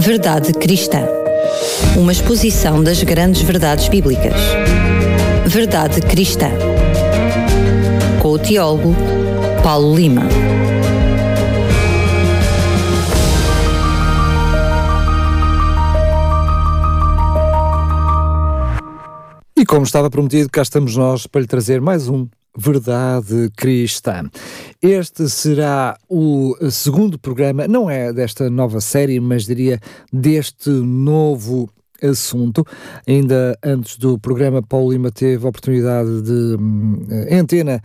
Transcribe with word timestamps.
Verdade 0.00 0.54
Cristã. 0.54 1.06
Uma 1.94 2.10
exposição 2.10 2.82
das 2.82 3.02
grandes 3.02 3.42
verdades 3.42 3.86
bíblicas. 3.90 4.32
Verdade 5.46 6.00
Cristã. 6.00 6.48
Com 8.18 8.30
o 8.30 8.38
teólogo 8.38 8.96
Paulo 9.62 9.94
Lima. 9.94 10.22
E 19.54 19.66
como 19.66 19.84
estava 19.84 20.08
prometido, 20.08 20.48
cá 20.48 20.62
estamos 20.62 20.96
nós 20.96 21.26
para 21.26 21.42
lhe 21.42 21.46
trazer 21.46 21.78
mais 21.78 22.08
um 22.08 22.26
Verdade 22.56 23.50
Cristã. 23.56 24.28
Este 24.82 25.28
será 25.28 25.96
o 26.08 26.54
segundo 26.70 27.18
programa, 27.18 27.68
não 27.68 27.88
é 27.88 28.12
desta 28.12 28.50
nova 28.50 28.80
série, 28.80 29.20
mas 29.20 29.44
diria 29.44 29.78
deste 30.12 30.70
novo 30.70 31.70
assunto. 32.02 32.64
Ainda 33.06 33.58
antes 33.62 33.96
do 33.96 34.18
programa, 34.18 34.62
Paulo 34.62 34.92
Lima 34.92 35.10
teve 35.10 35.44
a 35.44 35.48
oportunidade 35.48 36.22
de, 36.22 36.56
em 37.28 37.38
antena, 37.38 37.80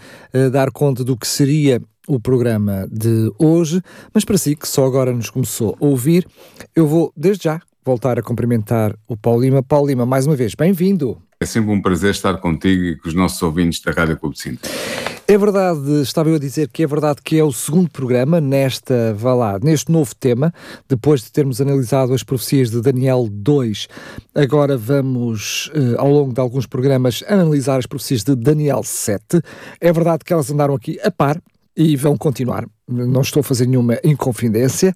dar 0.51 0.71
conta 0.71 1.03
do 1.03 1.17
que 1.17 1.27
seria 1.27 1.81
o 2.07 2.19
programa 2.19 2.87
de 2.91 3.31
hoje, 3.39 3.81
mas 4.13 4.23
para 4.23 4.37
si, 4.37 4.55
que 4.55 4.67
só 4.67 4.85
agora 4.85 5.11
nos 5.11 5.29
começou 5.29 5.75
a 5.81 5.85
ouvir, 5.85 6.27
eu 6.75 6.87
vou, 6.87 7.11
desde 7.17 7.45
já, 7.45 7.59
voltar 7.83 8.17
a 8.17 8.23
cumprimentar 8.23 8.95
o 9.07 9.17
Paulo 9.17 9.41
Lima. 9.41 9.61
Paulo 9.63 9.87
Lima, 9.87 10.05
mais 10.05 10.25
uma 10.25 10.35
vez, 10.35 10.55
bem-vindo. 10.55 11.21
É 11.45 11.47
sempre 11.47 11.69
um 11.69 11.79
prazer 11.79 12.09
estar 12.09 12.35
contigo 12.37 12.83
e 12.85 12.95
com 12.95 13.07
os 13.07 13.13
nossos 13.13 13.39
ouvintes 13.43 13.79
da 13.79 13.91
Rádio 13.91 14.17
Clube 14.17 14.33
de 14.35 14.41
Sintra. 14.41 14.71
É 15.27 15.37
verdade, 15.37 16.01
estava 16.01 16.27
eu 16.29 16.37
a 16.37 16.39
dizer 16.39 16.67
que 16.69 16.81
é 16.81 16.87
verdade 16.87 17.21
que 17.23 17.37
é 17.37 17.43
o 17.43 17.51
segundo 17.53 17.87
programa 17.87 18.41
nesta, 18.41 19.13
vá 19.13 19.35
lá, 19.35 19.59
neste 19.61 19.91
novo 19.91 20.15
tema, 20.15 20.51
depois 20.89 21.21
de 21.21 21.31
termos 21.31 21.61
analisado 21.61 22.15
as 22.15 22.23
profecias 22.23 22.71
de 22.71 22.81
Daniel 22.81 23.27
2. 23.31 23.87
Agora 24.33 24.75
vamos, 24.75 25.69
eh, 25.75 25.93
ao 25.99 26.09
longo 26.09 26.33
de 26.33 26.41
alguns 26.41 26.65
programas, 26.65 27.23
analisar 27.27 27.77
as 27.77 27.85
profecias 27.85 28.23
de 28.23 28.35
Daniel 28.35 28.81
7. 28.81 29.39
É 29.79 29.93
verdade 29.93 30.25
que 30.25 30.33
elas 30.33 30.49
andaram 30.49 30.73
aqui 30.73 30.99
a 31.03 31.11
par, 31.11 31.39
e 31.77 31.95
vão 31.95 32.17
continuar. 32.17 32.65
Não 32.87 33.21
estou 33.21 33.41
a 33.41 33.43
fazer 33.43 33.67
nenhuma 33.67 33.99
inconfidência, 34.03 34.93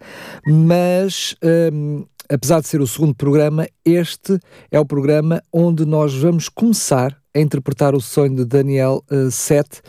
mas 0.47 1.35
hum, 1.73 2.05
apesar 2.29 2.61
de 2.61 2.67
ser 2.67 2.79
o 2.79 2.87
segundo 2.87 3.15
programa, 3.15 3.67
este 3.83 4.39
é 4.71 4.79
o 4.79 4.85
programa 4.85 5.41
onde 5.51 5.85
nós 5.85 6.13
vamos 6.13 6.47
começar 6.47 7.17
a 7.35 7.39
interpretar 7.39 7.95
o 7.95 8.01
sonho 8.01 8.35
de 8.35 8.45
Daniel 8.45 9.03
uh, 9.11 9.29
7. 9.29 9.81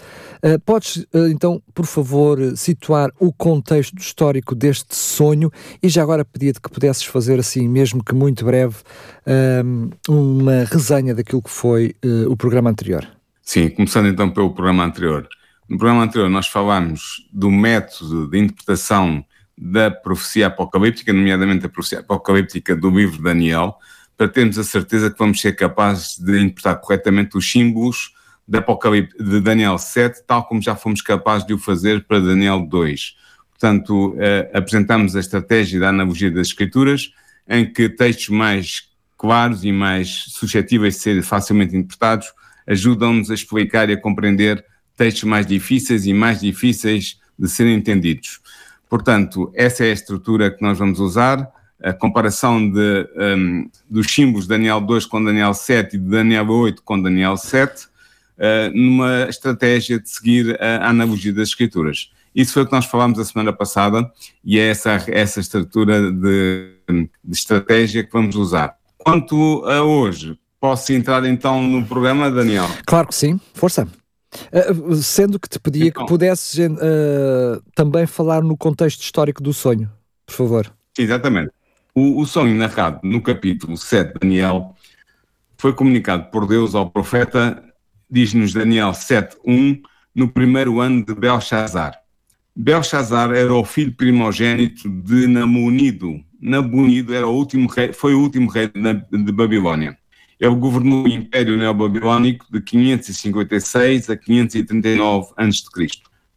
Uh, 0.43 0.61
podes, 0.65 0.97
uh, 1.15 1.29
então, 1.31 1.63
por 1.75 1.87
favor, 1.87 2.39
situar 2.57 3.11
o 3.19 3.33
contexto 3.33 3.99
histórico 3.99 4.55
deste 4.55 4.95
sonho 4.95 5.51
e 5.83 5.89
já 5.89 6.03
agora 6.03 6.25
pedia-te 6.25 6.61
que 6.61 6.71
pudesses 6.71 7.05
fazer, 7.05 7.39
assim, 7.39 7.69
mesmo 7.69 8.03
que 8.03 8.15
muito 8.15 8.45
breve, 8.45 8.77
uma 10.09 10.65
resenha 10.65 11.15
daquilo 11.15 11.43
que 11.43 11.51
foi 11.51 11.95
o 12.29 12.37
programa 12.37 12.71
anterior. 12.71 13.07
Sim, 13.43 13.69
começando 13.69 14.09
então 14.09 14.31
pelo 14.31 14.53
programa 14.53 14.85
anterior. 14.85 15.29
No 15.69 15.79
programa 15.79 16.03
anterior 16.03 16.29
nós 16.29 16.49
falámos 16.49 17.29
do 17.33 17.51
método 17.51 18.29
de 18.29 18.39
interpretação 18.39 19.25
da 19.61 19.91
profecia 19.91 20.47
apocalíptica, 20.47 21.13
nomeadamente 21.13 21.67
a 21.67 21.69
profecia 21.69 21.99
apocalíptica 22.01 22.75
do 22.75 22.89
livro 22.89 23.19
de 23.19 23.23
Daniel, 23.23 23.75
para 24.17 24.27
termos 24.27 24.59
a 24.59 24.65
certeza 24.65 25.11
que 25.11 25.19
vamos 25.19 25.41
ser 25.41 25.55
capazes 25.55 26.19
de 26.19 26.41
interpretar 26.41 26.81
corretamente 26.81 27.37
os 27.37 27.51
símbolos 27.51 28.15
de, 28.49 28.59
Apocalipse, 28.59 29.17
de 29.23 29.41
Daniel 29.41 29.77
7, 29.77 30.23
tal 30.27 30.45
como 30.45 30.63
já 30.63 30.75
fomos 30.75 31.03
capazes 31.03 31.47
de 31.47 31.53
o 31.53 31.59
fazer 31.59 32.05
para 32.07 32.21
Daniel 32.21 32.67
2. 32.67 33.17
Portanto, 33.51 34.17
eh, 34.19 34.51
apresentamos 34.55 35.15
a 35.15 35.21
estratégia 35.21 35.79
da 35.79 35.91
analogia 35.91 36.31
das 36.31 36.49
Escrituras, 36.49 37.13
em 37.47 37.71
que 37.71 37.89
textos 37.89 38.31
mais 38.31 38.89
claros 39.17 39.65
e 39.65 39.71
mais 39.71 40.25
suscetíveis 40.29 40.95
de 40.95 41.01
ser 41.01 41.23
facilmente 41.23 41.77
interpretados 41.77 42.33
ajudam-nos 42.67 43.31
a 43.31 43.35
explicar 43.35 43.91
e 43.91 43.93
a 43.93 44.01
compreender 44.01 44.65
textos 44.97 45.25
mais 45.25 45.47
difíceis 45.47 46.07
e 46.07 46.15
mais 46.15 46.41
difíceis 46.41 47.19
de 47.39 47.49
serem 47.49 47.75
entendidos. 47.75 48.41
Portanto, 48.91 49.53
essa 49.55 49.85
é 49.85 49.91
a 49.91 49.93
estrutura 49.93 50.51
que 50.51 50.61
nós 50.61 50.77
vamos 50.77 50.99
usar, 50.99 51.49
a 51.81 51.93
comparação 51.93 52.69
de, 52.69 53.09
um, 53.17 53.71
dos 53.89 54.13
símbolos 54.13 54.49
Daniel 54.49 54.81
2 54.81 55.07
com 55.07 55.23
Daniel 55.23 55.55
7 55.55 55.95
e 55.95 55.99
de 55.99 56.11
Daniel 56.11 56.51
8 56.51 56.83
com 56.83 57.01
Daniel 57.01 57.37
7, 57.37 57.85
uh, 57.85 57.89
numa 58.75 59.29
estratégia 59.29 60.01
de 60.01 60.11
seguir 60.11 60.61
a, 60.61 60.79
a 60.79 60.91
analogia 60.91 61.33
das 61.33 61.51
escrituras. 61.51 62.11
Isso 62.35 62.53
foi 62.53 62.65
o 62.65 62.67
que 62.67 62.73
nós 62.73 62.85
falámos 62.85 63.19
a 63.21 63.25
semana 63.25 63.53
passada 63.53 64.11
e 64.45 64.59
é 64.59 64.69
essa, 64.69 65.05
essa 65.07 65.39
estrutura 65.39 66.11
de, 66.11 66.73
de 67.25 67.33
estratégia 67.33 68.03
que 68.05 68.13
vamos 68.13 68.35
usar. 68.35 68.75
Quanto 68.99 69.65
a 69.67 69.83
hoje, 69.83 70.37
posso 70.61 70.93
entrar 70.93 71.25
então 71.25 71.63
no 71.63 71.87
programa, 71.87 72.29
Daniel? 72.29 72.69
Claro 72.85 73.07
que 73.07 73.15
sim, 73.15 73.41
força. 73.55 73.89
Uh, 74.53 74.95
sendo 74.95 75.41
que 75.41 75.49
te 75.49 75.59
pedia 75.59 75.89
então, 75.89 76.05
que 76.05 76.09
pudesses 76.09 76.59
uh, 76.59 77.63
também 77.75 78.07
falar 78.07 78.43
no 78.43 78.57
contexto 78.57 79.03
histórico 79.03 79.43
do 79.43 79.53
sonho, 79.53 79.91
por 80.25 80.35
favor. 80.35 80.73
Exatamente. 80.97 81.51
O, 81.95 82.21
o 82.21 82.27
sonho 82.27 82.55
narrado 82.55 83.01
no 83.03 83.21
capítulo 83.21 83.77
7 83.77 84.13
de 84.13 84.21
Daniel 84.21 84.75
foi 85.59 85.73
comunicado 85.73 86.31
por 86.31 86.47
Deus 86.47 86.75
ao 86.75 86.89
profeta, 86.89 87.63
diz-nos 88.09 88.53
Daniel 88.53 88.93
7.1, 88.93 89.83
no 90.15 90.29
primeiro 90.29 90.81
ano 90.81 91.05
de 91.05 91.15
Belshazzar. 91.15 92.01
Belshazzar 92.55 93.33
era 93.33 93.53
o 93.53 93.65
filho 93.65 93.93
primogênito 93.93 94.89
de 94.89 95.27
Namunido. 95.27 96.21
Namunido 96.41 97.15
era 97.15 97.27
o 97.27 97.35
último 97.35 97.69
rei, 97.69 97.93
foi 97.93 98.15
o 98.15 98.21
último 98.21 98.51
rei 98.51 98.69
de, 98.69 99.33
Babilônia. 99.33 99.97
Ele 100.41 100.55
governou 100.55 101.05
o 101.05 101.09
Império 101.09 101.57
Neobabilónico 101.57 102.47
de 102.51 102.63
556 102.63 104.09
a 104.09 104.17
539 104.17 105.33
a.C. 105.37 105.87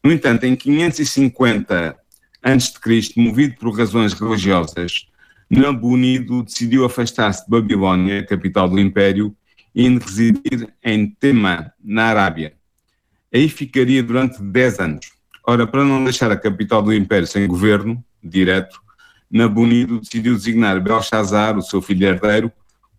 No 0.04 0.12
entanto, 0.12 0.44
em 0.44 0.56
550 0.58 1.96
a.C., 2.44 3.14
movido 3.16 3.56
por 3.56 3.78
razões 3.78 4.12
religiosas, 4.12 5.08
Nabonido 5.50 6.44
decidiu 6.44 6.84
afastar-se 6.84 7.46
de 7.46 7.50
Babilónia, 7.50 8.26
capital 8.26 8.68
do 8.68 8.80
Império, 8.80 9.34
e 9.74 9.88
residir 9.88 10.68
em 10.84 11.10
Tema, 11.10 11.72
na 11.84 12.06
Arábia. 12.06 12.54
Aí 13.34 13.48
ficaria 13.48 14.04
durante 14.04 14.42
10 14.42 14.80
anos. 14.80 15.12
Ora, 15.48 15.66
para 15.66 15.84
não 15.84 16.04
deixar 16.04 16.32
a 16.32 16.38
capital 16.38 16.82
do 16.82 16.94
Império 16.94 17.28
sem 17.28 17.48
governo 17.48 18.04
direto, 18.24 18.80
Nabonido 19.32 20.00
decidiu 20.00 20.36
designar 20.36 20.80
Belshazzar, 20.82 21.58
o 21.58 21.62
seu 21.62 21.82
filho 21.82 22.06
herdeiro, 22.06 22.52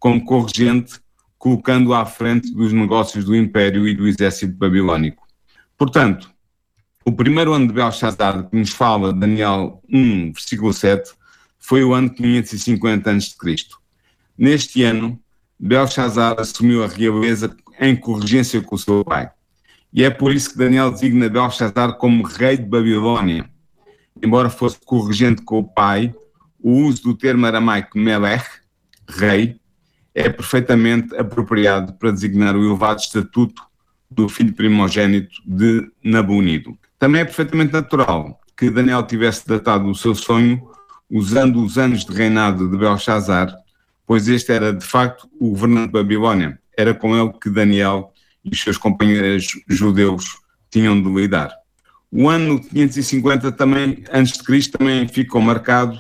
como 0.04 0.22
corregente, 0.22 1.00
colocando-o 1.38 1.94
à 1.94 2.04
frente 2.04 2.52
dos 2.52 2.74
negócios 2.74 3.24
do 3.24 3.34
Império 3.34 3.88
e 3.88 3.94
do 3.94 4.06
exército 4.06 4.54
babilónico. 4.54 5.26
Portanto, 5.78 6.30
o 7.06 7.10
primeiro 7.10 7.54
ano 7.54 7.68
de 7.68 7.72
Belshazzar, 7.72 8.50
que 8.50 8.54
nos 8.54 8.68
fala 8.68 9.14
Daniel 9.14 9.82
1, 9.90 10.32
versículo 10.32 10.74
7, 10.74 11.10
foi 11.58 11.82
o 11.82 11.94
ano 11.94 12.10
550 12.10 13.10
a.C. 13.10 13.56
Neste 14.36 14.82
ano, 14.82 15.18
Belshazzar 15.58 16.38
assumiu 16.38 16.84
a 16.84 16.86
realeza 16.86 17.56
em 17.80 17.96
corrigência 17.96 18.60
com 18.60 18.74
o 18.74 18.78
seu 18.78 19.02
pai. 19.02 19.30
E 19.90 20.04
é 20.04 20.10
por 20.10 20.34
isso 20.34 20.50
que 20.50 20.58
Daniel 20.58 20.90
designa 20.90 21.30
Belshazzar 21.30 21.94
como 21.96 22.26
rei 22.26 22.58
de 22.58 22.66
Babilônia. 22.66 23.48
Embora 24.22 24.50
fosse 24.50 24.76
corrigente 24.84 25.40
com 25.40 25.60
o 25.60 25.64
pai, 25.64 26.14
o 26.60 26.72
uso 26.72 27.04
do 27.04 27.14
termo 27.14 27.46
aramaico 27.46 27.96
Melech, 27.96 28.44
rei, 29.08 29.63
é 30.14 30.28
perfeitamente 30.28 31.14
apropriado 31.16 31.94
para 31.94 32.12
designar 32.12 32.56
o 32.56 32.64
elevado 32.64 33.00
estatuto 33.00 33.62
do 34.10 34.28
filho 34.28 34.54
primogênito 34.54 35.34
de 35.44 35.90
Nabunido. 36.02 36.78
Também 36.98 37.22
é 37.22 37.24
perfeitamente 37.24 37.72
natural 37.72 38.40
que 38.56 38.70
Daniel 38.70 39.02
tivesse 39.02 39.46
datado 39.46 39.88
o 39.88 39.94
seu 39.94 40.14
sonho 40.14 40.68
usando 41.10 41.62
os 41.62 41.76
anos 41.76 42.04
de 42.04 42.12
reinado 42.12 42.70
de 42.70 42.76
Belshazzar, 42.76 43.52
pois 44.06 44.28
este 44.28 44.52
era 44.52 44.72
de 44.72 44.84
facto 44.84 45.28
o 45.40 45.50
governante 45.50 45.86
de 45.86 45.92
Babilónia. 45.92 46.58
Era 46.76 46.94
com 46.94 47.16
ele 47.16 47.32
que 47.40 47.50
Daniel 47.50 48.12
e 48.44 48.50
os 48.50 48.60
seus 48.60 48.78
companheiros 48.78 49.46
judeus 49.68 50.38
tinham 50.70 51.00
de 51.00 51.08
lidar. 51.08 51.52
O 52.10 52.28
ano 52.28 52.60
550 52.60 53.50
também, 53.52 54.04
antes 54.12 54.34
de 54.34 54.44
Cristo, 54.44 54.78
também 54.78 55.08
ficou 55.08 55.40
marcado 55.40 55.98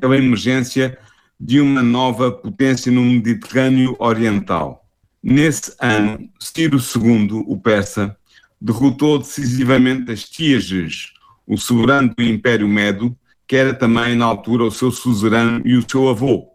pela 0.00 0.16
emergência 0.16 0.98
de 1.40 1.58
uma 1.58 1.82
nova 1.82 2.30
potência 2.30 2.92
no 2.92 3.02
Mediterrâneo 3.02 3.96
Oriental. 3.98 4.84
Nesse 5.22 5.74
ano, 5.80 6.28
Ciro 6.38 6.78
II, 6.78 7.44
o 7.46 7.58
persa, 7.58 8.14
derrotou 8.60 9.18
decisivamente 9.18 10.12
as 10.12 10.24
Tíages, 10.24 11.14
o 11.46 11.56
soberano 11.56 12.14
do 12.14 12.22
Império 12.22 12.68
Medo, 12.68 13.16
que 13.48 13.56
era 13.56 13.72
também 13.72 14.14
na 14.14 14.26
altura 14.26 14.64
o 14.64 14.70
seu 14.70 14.90
suzerano 14.90 15.62
e 15.64 15.76
o 15.76 15.90
seu 15.90 16.08
avô, 16.10 16.46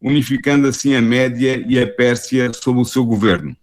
unificando 0.00 0.68
assim 0.68 0.94
a 0.94 1.00
Média 1.00 1.64
e 1.66 1.80
a 1.80 1.86
Pérsia 1.86 2.52
sob 2.52 2.78
o 2.78 2.84
seu 2.84 3.04
governo. 3.04 3.56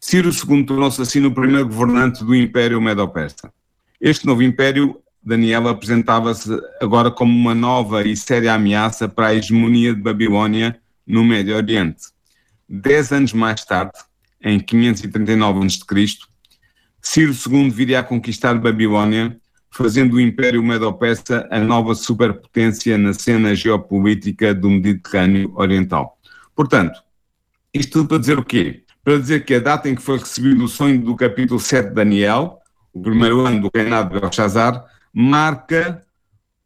Ciro 0.00 0.30
II 0.30 0.66
tornou-se 0.66 1.00
assim 1.00 1.24
o 1.24 1.32
primeiro 1.32 1.68
governante 1.68 2.24
do 2.24 2.34
Império 2.34 2.80
Medo-Persa. 2.80 3.52
Este 4.00 4.26
novo 4.26 4.42
império 4.42 5.00
Daniel 5.26 5.66
apresentava-se 5.66 6.48
agora 6.80 7.10
como 7.10 7.36
uma 7.36 7.52
nova 7.52 8.06
e 8.06 8.16
séria 8.16 8.54
ameaça 8.54 9.08
para 9.08 9.26
a 9.26 9.34
hegemonia 9.34 9.92
de 9.92 10.00
Babilônia 10.00 10.80
no 11.04 11.24
Médio 11.24 11.56
Oriente. 11.56 12.04
Dez 12.68 13.10
anos 13.10 13.32
mais 13.32 13.64
tarde, 13.64 13.98
em 14.40 14.60
539 14.60 15.66
a.C., 15.66 16.18
Ciro 17.02 17.32
II 17.32 17.70
viria 17.70 17.98
a 17.98 18.04
conquistar 18.04 18.54
Babilônia, 18.54 19.36
fazendo 19.68 20.14
o 20.14 20.20
Império 20.20 20.62
Medo-Persa 20.62 21.48
a 21.50 21.58
nova 21.58 21.96
superpotência 21.96 22.96
na 22.96 23.12
cena 23.12 23.52
geopolítica 23.52 24.54
do 24.54 24.70
Mediterrâneo 24.70 25.52
Oriental. 25.56 26.18
Portanto, 26.54 27.00
isto 27.74 27.92
tudo 27.98 28.08
para 28.08 28.18
dizer 28.18 28.38
o 28.38 28.44
quê? 28.44 28.84
Para 29.02 29.18
dizer 29.18 29.44
que 29.44 29.54
a 29.54 29.60
data 29.60 29.88
em 29.88 29.96
que 29.96 30.02
foi 30.02 30.18
recebido 30.18 30.64
o 30.64 30.68
sonho 30.68 31.00
do 31.00 31.16
capítulo 31.16 31.58
7 31.58 31.88
de 31.88 31.94
Daniel, 31.94 32.60
o 32.92 33.02
primeiro 33.02 33.44
ano 33.44 33.62
do 33.62 33.70
reinado 33.74 34.14
de 34.14 34.20
Belshazzar, 34.20 34.84
marca, 35.18 36.02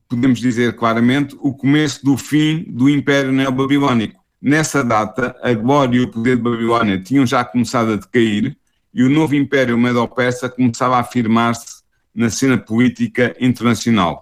podemos 0.09 0.41
dizer 0.41 0.75
claramente, 0.75 1.37
o 1.39 1.55
começo 1.55 2.05
do 2.05 2.17
fim 2.17 2.65
do 2.67 2.91
Império 2.91 3.31
Neobabilónico. 3.31 4.21
Nessa 4.43 4.83
data, 4.83 5.37
a 5.41 5.55
glória 5.55 5.99
e 5.99 6.01
o 6.01 6.11
poder 6.11 6.37
de 6.37 6.43
Babilónia 6.43 7.01
tinham 7.01 7.25
já 7.25 7.45
começado 7.45 7.93
a 7.93 7.97
decair 7.97 8.57
e 8.93 9.05
o 9.05 9.09
novo 9.09 9.37
Império 9.37 9.79
Medo-Persa 9.79 10.49
começava 10.49 10.97
a 10.97 10.99
afirmar-se 10.99 11.85
na 12.13 12.29
cena 12.29 12.59
política 12.59 13.37
internacional. 13.39 14.21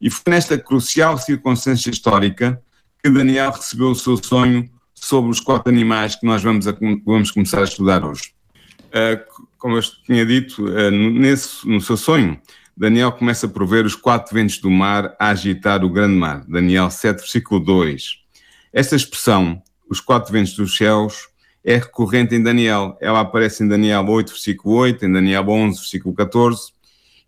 E 0.00 0.10
foi 0.10 0.32
nesta 0.32 0.58
crucial 0.58 1.16
circunstância 1.16 1.90
histórica 1.90 2.60
que 3.00 3.08
Daniel 3.08 3.52
recebeu 3.52 3.90
o 3.90 3.94
seu 3.94 4.16
sonho 4.16 4.68
sobre 4.94 5.30
os 5.30 5.38
quatro 5.38 5.70
animais 5.70 6.16
que 6.16 6.26
nós 6.26 6.42
vamos, 6.42 6.66
a, 6.66 6.76
vamos 7.04 7.30
começar 7.30 7.60
a 7.60 7.64
estudar 7.64 8.04
hoje. 8.04 8.32
Uh, 8.86 9.22
como 9.58 9.76
eu 9.76 9.82
tinha 10.04 10.26
dito, 10.26 10.64
uh, 10.64 10.90
nesse, 10.90 11.68
no 11.68 11.80
seu 11.80 11.96
sonho, 11.96 12.36
Daniel 12.76 13.12
começa 13.12 13.46
a 13.46 13.48
prover 13.48 13.84
os 13.84 13.94
quatro 13.94 14.34
ventos 14.34 14.58
do 14.58 14.70
mar 14.70 15.14
a 15.18 15.28
agitar 15.28 15.84
o 15.84 15.90
grande 15.90 16.14
mar. 16.14 16.44
Daniel 16.48 16.90
7, 16.90 17.18
versículo 17.18 17.60
2. 17.60 18.18
Esta 18.72 18.96
expressão, 18.96 19.62
os 19.88 20.00
quatro 20.00 20.32
ventos 20.32 20.54
dos 20.54 20.76
céus, 20.76 21.28
é 21.64 21.76
recorrente 21.76 22.34
em 22.34 22.42
Daniel. 22.42 22.96
Ela 23.00 23.20
aparece 23.20 23.62
em 23.62 23.68
Daniel 23.68 24.06
8, 24.06 24.30
versículo 24.30 24.76
8, 24.76 25.04
em 25.04 25.12
Daniel 25.12 25.48
11, 25.48 25.78
versículo 25.78 26.14
14, 26.14 26.72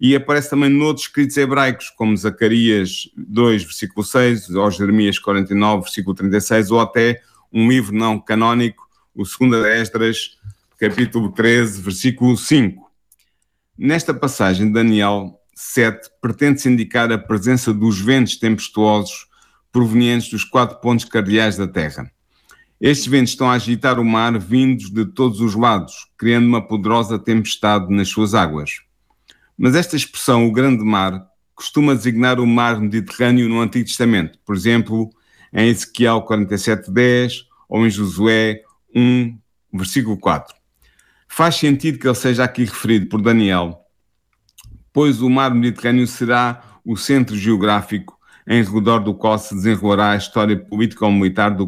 e 0.00 0.16
aparece 0.16 0.50
também 0.50 0.68
noutros 0.68 1.06
escritos 1.06 1.36
hebraicos, 1.36 1.90
como 1.90 2.16
Zacarias 2.16 3.08
2, 3.16 3.62
versículo 3.62 4.04
6, 4.04 4.50
ou 4.50 4.70
Jeremias 4.70 5.18
49, 5.18 5.82
versículo 5.82 6.14
36, 6.14 6.70
ou 6.70 6.80
até 6.80 7.20
um 7.52 7.68
livro 7.68 7.94
não 7.94 8.18
canónico, 8.18 8.88
o 9.14 9.22
2 9.22 9.64
Esdras, 9.80 10.38
capítulo 10.78 11.30
13, 11.30 11.80
versículo 11.82 12.36
5. 12.36 12.90
Nesta 13.78 14.12
passagem 14.12 14.66
de 14.66 14.74
Daniel 14.74 15.40
7, 15.54 16.10
pretende-se 16.20 16.68
indicar 16.68 17.10
a 17.10 17.16
presença 17.16 17.72
dos 17.72 17.98
ventos 17.98 18.36
tempestuosos 18.36 19.26
provenientes 19.72 20.28
dos 20.28 20.44
quatro 20.44 20.78
pontos 20.78 21.06
cardeais 21.06 21.56
da 21.56 21.66
Terra. 21.66 22.10
Estes 22.78 23.06
ventos 23.06 23.32
estão 23.32 23.50
a 23.50 23.54
agitar 23.54 23.98
o 23.98 24.04
mar 24.04 24.38
vindos 24.38 24.90
de 24.90 25.06
todos 25.06 25.40
os 25.40 25.54
lados, 25.54 25.94
criando 26.18 26.46
uma 26.46 26.60
poderosa 26.60 27.18
tempestade 27.18 27.92
nas 27.94 28.08
suas 28.08 28.34
águas. 28.34 28.82
Mas 29.56 29.74
esta 29.74 29.96
expressão, 29.96 30.46
o 30.46 30.52
grande 30.52 30.84
mar, 30.84 31.26
costuma 31.54 31.94
designar 31.94 32.38
o 32.40 32.46
mar 32.46 32.78
Mediterrâneo 32.78 33.48
no 33.48 33.60
Antigo 33.60 33.86
Testamento. 33.86 34.38
Por 34.44 34.54
exemplo, 34.54 35.08
em 35.50 35.68
Ezequiel 35.68 36.22
47:10 36.22 37.46
ou 37.68 37.86
em 37.86 37.90
Josué 37.90 38.62
1, 38.94 39.38
versículo 39.72 40.18
4. 40.18 40.61
Faz 41.34 41.54
sentido 41.54 41.98
que 41.98 42.06
ele 42.06 42.14
seja 42.14 42.44
aqui 42.44 42.62
referido 42.62 43.06
por 43.06 43.22
Daniel, 43.22 43.86
pois 44.92 45.22
o 45.22 45.30
mar 45.30 45.54
Mediterrâneo 45.54 46.06
será 46.06 46.62
o 46.84 46.94
centro 46.94 47.34
geográfico 47.34 48.18
em 48.46 48.62
redor 48.62 48.98
do 48.98 49.14
qual 49.14 49.38
se 49.38 49.54
desenrolará 49.54 50.10
a 50.10 50.16
história 50.16 50.54
político-militar 50.54 51.56
do 51.56 51.64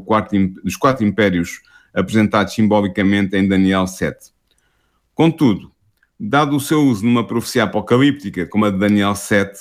dos 0.62 0.76
quatro 0.76 1.02
impérios 1.02 1.62
apresentados 1.94 2.52
simbolicamente 2.52 3.38
em 3.38 3.48
Daniel 3.48 3.86
7. 3.86 4.34
Contudo, 5.14 5.72
dado 6.20 6.56
o 6.56 6.60
seu 6.60 6.82
uso 6.82 7.02
numa 7.02 7.26
profecia 7.26 7.64
apocalíptica 7.64 8.46
como 8.46 8.66
a 8.66 8.70
de 8.70 8.76
Daniel 8.76 9.14
7, 9.14 9.60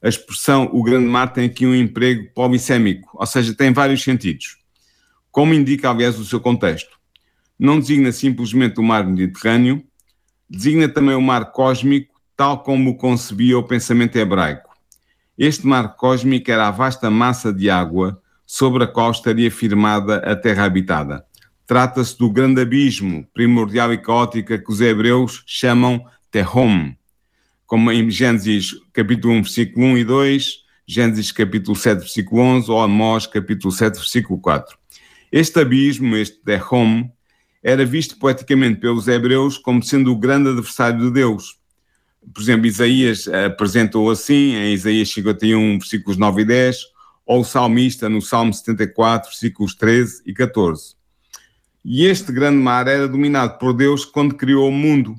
a 0.00 0.08
expressão 0.08 0.70
o 0.72 0.80
grande 0.80 1.08
mar 1.08 1.32
tem 1.32 1.46
aqui 1.46 1.66
um 1.66 1.74
emprego 1.74 2.32
polissémico, 2.36 3.10
ou 3.14 3.26
seja, 3.26 3.52
tem 3.52 3.72
vários 3.72 4.00
sentidos. 4.00 4.58
Como 5.32 5.52
indica, 5.52 5.90
aliás, 5.90 6.20
o 6.20 6.24
seu 6.24 6.38
contexto. 6.38 6.99
Não 7.60 7.78
designa 7.78 8.10
simplesmente 8.10 8.80
o 8.80 8.82
mar 8.82 9.06
Mediterrâneo, 9.06 9.84
designa 10.48 10.88
também 10.88 11.14
o 11.14 11.20
mar 11.20 11.52
cósmico, 11.52 12.18
tal 12.34 12.62
como 12.62 12.88
o 12.88 12.96
concebia 12.96 13.58
o 13.58 13.62
pensamento 13.62 14.16
hebraico. 14.16 14.70
Este 15.36 15.66
mar 15.66 15.94
cósmico 15.94 16.50
era 16.50 16.68
a 16.68 16.70
vasta 16.70 17.10
massa 17.10 17.52
de 17.52 17.68
água 17.68 18.18
sobre 18.46 18.84
a 18.84 18.86
qual 18.86 19.10
estaria 19.10 19.50
firmada 19.50 20.16
a 20.20 20.34
terra 20.34 20.64
habitada. 20.64 21.22
Trata-se 21.66 22.16
do 22.16 22.30
grande 22.30 22.62
abismo 22.62 23.28
primordial 23.34 23.92
e 23.92 23.98
caótico 23.98 24.58
que 24.58 24.72
os 24.72 24.80
hebreus 24.80 25.42
chamam 25.46 26.02
Tehom, 26.30 26.94
como 27.66 27.92
em 27.92 28.10
Gênesis 28.10 28.70
capítulo 28.90 29.34
1, 29.34 29.42
versículo 29.42 29.84
1 29.84 29.98
e 29.98 30.04
2, 30.04 30.54
Gênesis 30.86 31.30
capítulo 31.30 31.76
7, 31.76 31.98
versículo 31.98 32.40
11, 32.40 32.70
ou 32.70 32.80
Amós 32.80 33.26
capítulo 33.26 33.70
7, 33.70 33.96
versículo 33.96 34.40
4. 34.40 34.78
Este 35.30 35.60
abismo, 35.60 36.16
este 36.16 36.42
Dehom, 36.42 37.04
era 37.62 37.84
visto 37.84 38.18
poeticamente 38.18 38.80
pelos 38.80 39.06
hebreus 39.08 39.58
como 39.58 39.82
sendo 39.82 40.12
o 40.12 40.16
grande 40.16 40.48
adversário 40.48 40.98
de 40.98 41.10
Deus. 41.10 41.58
Por 42.32 42.42
exemplo, 42.42 42.66
Isaías 42.66 43.28
apresentou 43.28 44.10
assim, 44.10 44.54
em 44.54 44.74
Isaías 44.74 45.10
51, 45.12 45.78
versículos 45.78 46.16
9 46.16 46.42
e 46.42 46.44
10, 46.44 46.76
ou 47.26 47.40
o 47.40 47.44
salmista 47.44 48.08
no 48.08 48.20
Salmo 48.20 48.52
74, 48.52 49.30
versículos 49.30 49.74
13 49.74 50.22
e 50.26 50.32
14. 50.32 50.94
E 51.84 52.04
este 52.06 52.32
grande 52.32 52.58
mar 52.58 52.86
era 52.86 53.08
dominado 53.08 53.58
por 53.58 53.72
Deus 53.72 54.04
quando 54.04 54.34
criou 54.34 54.68
o 54.68 54.72
mundo. 54.72 55.14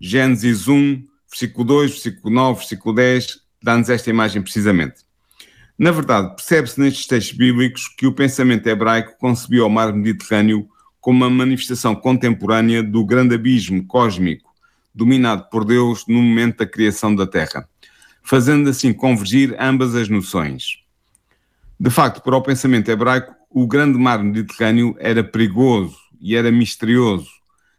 Gênesis 0.00 0.66
1, 0.66 1.04
versículo 1.28 1.64
2, 1.64 1.90
versículo 1.90 2.34
9, 2.34 2.58
versículo 2.58 2.94
10, 2.94 3.40
dá-nos 3.62 3.88
esta 3.88 4.10
imagem 4.10 4.42
precisamente. 4.42 5.04
Na 5.78 5.92
verdade, 5.92 6.34
percebe-se 6.34 6.80
nestes 6.80 7.06
textos 7.06 7.36
bíblicos 7.36 7.88
que 7.96 8.06
o 8.06 8.12
pensamento 8.12 8.66
hebraico 8.66 9.16
concebia 9.18 9.64
o 9.64 9.70
mar 9.70 9.92
Mediterrâneo 9.92 10.68
como 11.00 11.24
uma 11.24 11.30
manifestação 11.30 11.94
contemporânea 11.94 12.82
do 12.82 13.04
grande 13.04 13.34
abismo 13.34 13.84
cósmico 13.86 14.50
dominado 14.94 15.48
por 15.50 15.64
Deus 15.64 16.04
no 16.06 16.20
momento 16.20 16.58
da 16.58 16.66
criação 16.66 17.14
da 17.14 17.26
Terra, 17.26 17.68
fazendo 18.22 18.68
assim 18.68 18.92
convergir 18.92 19.56
ambas 19.58 19.94
as 19.94 20.08
noções. 20.08 20.80
De 21.78 21.90
facto, 21.90 22.22
para 22.22 22.36
o 22.36 22.42
pensamento 22.42 22.90
hebraico, 22.90 23.34
o 23.48 23.66
grande 23.66 23.98
mar 23.98 24.22
Mediterrâneo 24.22 24.94
era 24.98 25.24
perigoso 25.24 25.96
e 26.20 26.36
era 26.36 26.52
misterioso, 26.52 27.28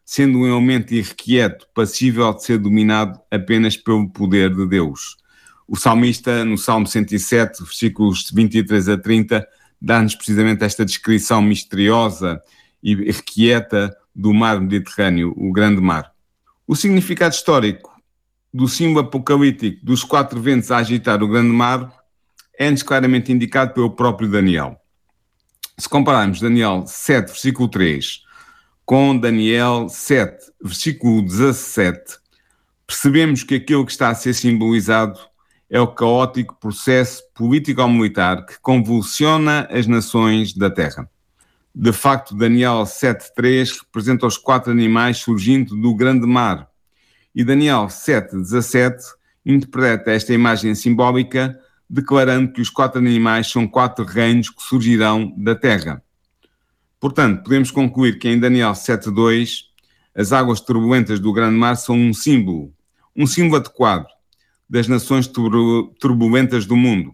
sendo 0.03 0.39
um 0.39 0.47
elemento 0.47 0.93
irrequieto, 0.93 1.67
passível 1.73 2.33
de 2.33 2.43
ser 2.43 2.57
dominado 2.57 3.19
apenas 3.29 3.77
pelo 3.77 4.09
poder 4.09 4.53
de 4.53 4.67
Deus. 4.67 5.17
O 5.67 5.77
salmista, 5.77 6.43
no 6.43 6.57
Salmo 6.57 6.87
107, 6.87 7.63
versículos 7.63 8.29
23 8.33 8.89
a 8.89 8.97
30, 8.97 9.47
dá-nos 9.81 10.15
precisamente 10.15 10.63
esta 10.63 10.83
descrição 10.83 11.41
misteriosa 11.41 12.41
e 12.81 12.91
irrequieta 12.91 13.95
do 14.13 14.33
mar 14.33 14.59
Mediterrâneo, 14.59 15.33
o 15.38 15.51
grande 15.51 15.81
mar. 15.81 16.11
O 16.67 16.75
significado 16.75 17.33
histórico 17.33 17.91
do 18.53 18.67
símbolo 18.67 19.05
apocalíptico 19.05 19.85
dos 19.85 20.03
quatro 20.03 20.41
ventos 20.41 20.71
a 20.71 20.77
agitar 20.77 21.23
o 21.23 21.27
grande 21.27 21.51
mar 21.51 21.91
é-nos 22.57 22.83
claramente 22.83 23.31
indicado 23.31 23.73
pelo 23.73 23.95
próprio 23.95 24.29
Daniel. 24.29 24.79
Se 25.77 25.89
compararmos 25.89 26.39
Daniel 26.41 26.83
7, 26.85 27.27
versículo 27.27 27.67
3, 27.69 28.21
com 28.85 29.17
Daniel 29.17 29.88
7, 29.89 30.51
versículo 30.61 31.21
17, 31.21 32.19
percebemos 32.85 33.43
que 33.43 33.55
aquilo 33.55 33.85
que 33.85 33.91
está 33.91 34.09
a 34.09 34.15
ser 34.15 34.33
simbolizado 34.33 35.19
é 35.69 35.79
o 35.79 35.88
caótico 35.88 36.59
processo 36.59 37.23
político-militar 37.33 38.45
que 38.45 38.59
convulsiona 38.61 39.67
as 39.71 39.88
nações 39.88 40.53
da 40.53 40.69
Terra. 40.69 41.09
De 41.73 41.93
facto, 41.93 42.35
Daniel 42.35 42.83
7.3 42.83 43.79
representa 43.83 44.27
os 44.27 44.37
quatro 44.37 44.71
animais 44.71 45.17
surgindo 45.17 45.75
do 45.75 45.95
grande 45.95 46.27
mar, 46.27 46.69
e 47.33 47.43
Daniel 47.43 47.87
7.17 47.87 48.97
interpreta 49.45 50.11
esta 50.11 50.33
imagem 50.33 50.75
simbólica 50.75 51.57
declarando 51.89 52.53
que 52.53 52.61
os 52.61 52.69
quatro 52.69 52.99
animais 52.99 53.51
são 53.51 53.67
quatro 53.67 54.05
reinos 54.05 54.49
que 54.49 54.61
surgirão 54.61 55.33
da 55.37 55.55
terra. 55.55 56.01
Portanto, 56.99 57.43
podemos 57.43 57.71
concluir 57.71 58.17
que 58.17 58.29
em 58.29 58.39
Daniel 58.39 58.71
7.2 58.71 59.63
as 60.15 60.31
águas 60.31 60.61
turbulentas 60.61 61.19
do 61.19 61.33
grande 61.33 61.57
mar 61.57 61.75
são 61.75 61.95
um 61.95 62.13
símbolo, 62.13 62.73
um 63.15 63.27
símbolo 63.27 63.57
adequado 63.57 64.07
das 64.69 64.87
nações 64.87 65.27
turbulentas 65.27 66.65
do 66.65 66.77
mundo. 66.77 67.13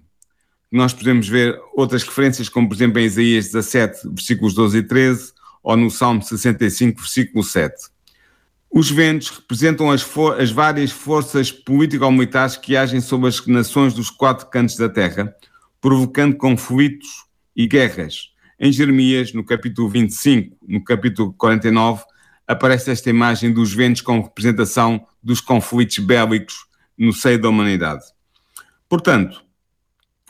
Nós 0.72 0.94
podemos 0.94 1.28
ver 1.28 1.58
outras 1.74 2.04
referências, 2.04 2.50
como 2.50 2.68
por 2.68 2.76
exemplo 2.76 3.00
em 3.00 3.06
Isaías 3.06 3.46
17, 3.46 4.10
versículos 4.10 4.54
12 4.54 4.78
e 4.80 4.84
13, 4.84 5.34
ou 5.64 5.78
no 5.78 5.90
Salmo 5.90 6.22
65, 6.22 7.00
versículo 7.00 7.44
7. 7.44 7.74
Os 8.70 8.92
ventos 8.92 9.30
representam 9.30 9.90
as, 9.90 10.06
as 10.38 10.52
várias 10.52 10.92
forças 10.92 11.52
político-militares 11.52 12.58
que 12.58 12.76
agem 12.76 13.00
sobre 13.00 13.30
as 13.30 13.46
nações 13.48 13.94
dos 13.94 14.10
quatro 14.10 14.48
cantos 14.48 14.76
da 14.76 14.90
terra, 14.90 15.34
provocando 15.80 16.36
conflitos 16.36 17.08
e 17.56 17.66
guerras. 17.66 18.32
Em 18.60 18.72
Jeremias, 18.72 19.34
no 19.34 19.44
capítulo 19.44 19.90
25, 19.90 20.58
no 20.68 20.84
capítulo 20.84 21.34
49, 21.34 22.04
aparece 22.46 22.92
esta 22.92 23.10
imagem 23.10 23.52
dos 23.54 23.74
ventos 23.74 24.02
como 24.02 24.24
representação 24.24 25.06
dos 25.24 25.40
conflitos 25.40 26.00
bélicos 26.00 26.66
no 26.98 27.14
seio 27.14 27.40
da 27.40 27.50
humanidade. 27.50 28.04
Portanto, 28.90 29.44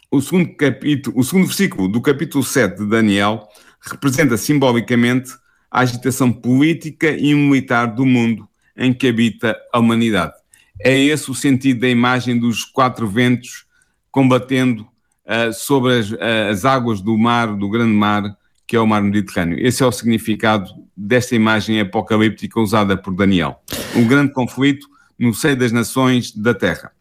o 0.10 0.22
segundo, 0.22 0.56
capítulo, 0.56 1.20
o 1.20 1.24
segundo 1.24 1.46
versículo 1.46 1.88
do 1.88 2.02
capítulo 2.02 2.44
7 2.44 2.78
de 2.78 2.86
Daniel 2.86 3.48
representa 3.82 4.38
simbolicamente 4.38 5.32
a 5.70 5.82
agitação 5.82 6.32
política 6.32 7.12
e 7.12 7.34
militar 7.34 7.88
do 7.88 8.06
mundo 8.06 8.48
em 8.76 8.94
que 8.94 9.08
habita 9.08 9.56
a 9.74 9.80
humanidade. 9.80 10.34
É 10.80 10.98
esse 10.98 11.30
o 11.30 11.36
sentido 11.36 11.82
da 11.82 11.90
imagem 11.90 12.40
dos 12.40 12.64
quatro 12.64 13.08
ventos 13.08 13.66
combatendo 14.12 14.88
uh, 15.26 15.52
sobre 15.54 15.98
as, 15.98 16.12
uh, 16.12 16.18
as 16.52 16.66
águas 16.66 17.02
do 17.02 17.18
mar, 17.18 17.56
do 17.56 17.70
grande 17.70 17.94
mar, 17.94 18.38
que 18.66 18.76
é 18.76 18.80
o 18.80 18.88
mar 18.88 19.02
Mediterrâneo. 19.02 19.58
Esse 19.60 19.84
é 19.84 19.86
o 19.86 19.92
significado 19.92 20.70
desta 20.96 21.36
imagem 21.36 21.80
apocalíptica 21.80 22.60
usada 22.60 22.96
por 22.96 23.14
Daniel. 23.14 23.62
Um 23.96 24.08
grande 24.08 24.34
conflito 24.34 24.88
no 25.18 25.34
seio 25.34 25.58
das 25.58 25.72
nações 25.72 26.32
da 26.32 26.54
Terra. 26.54 26.92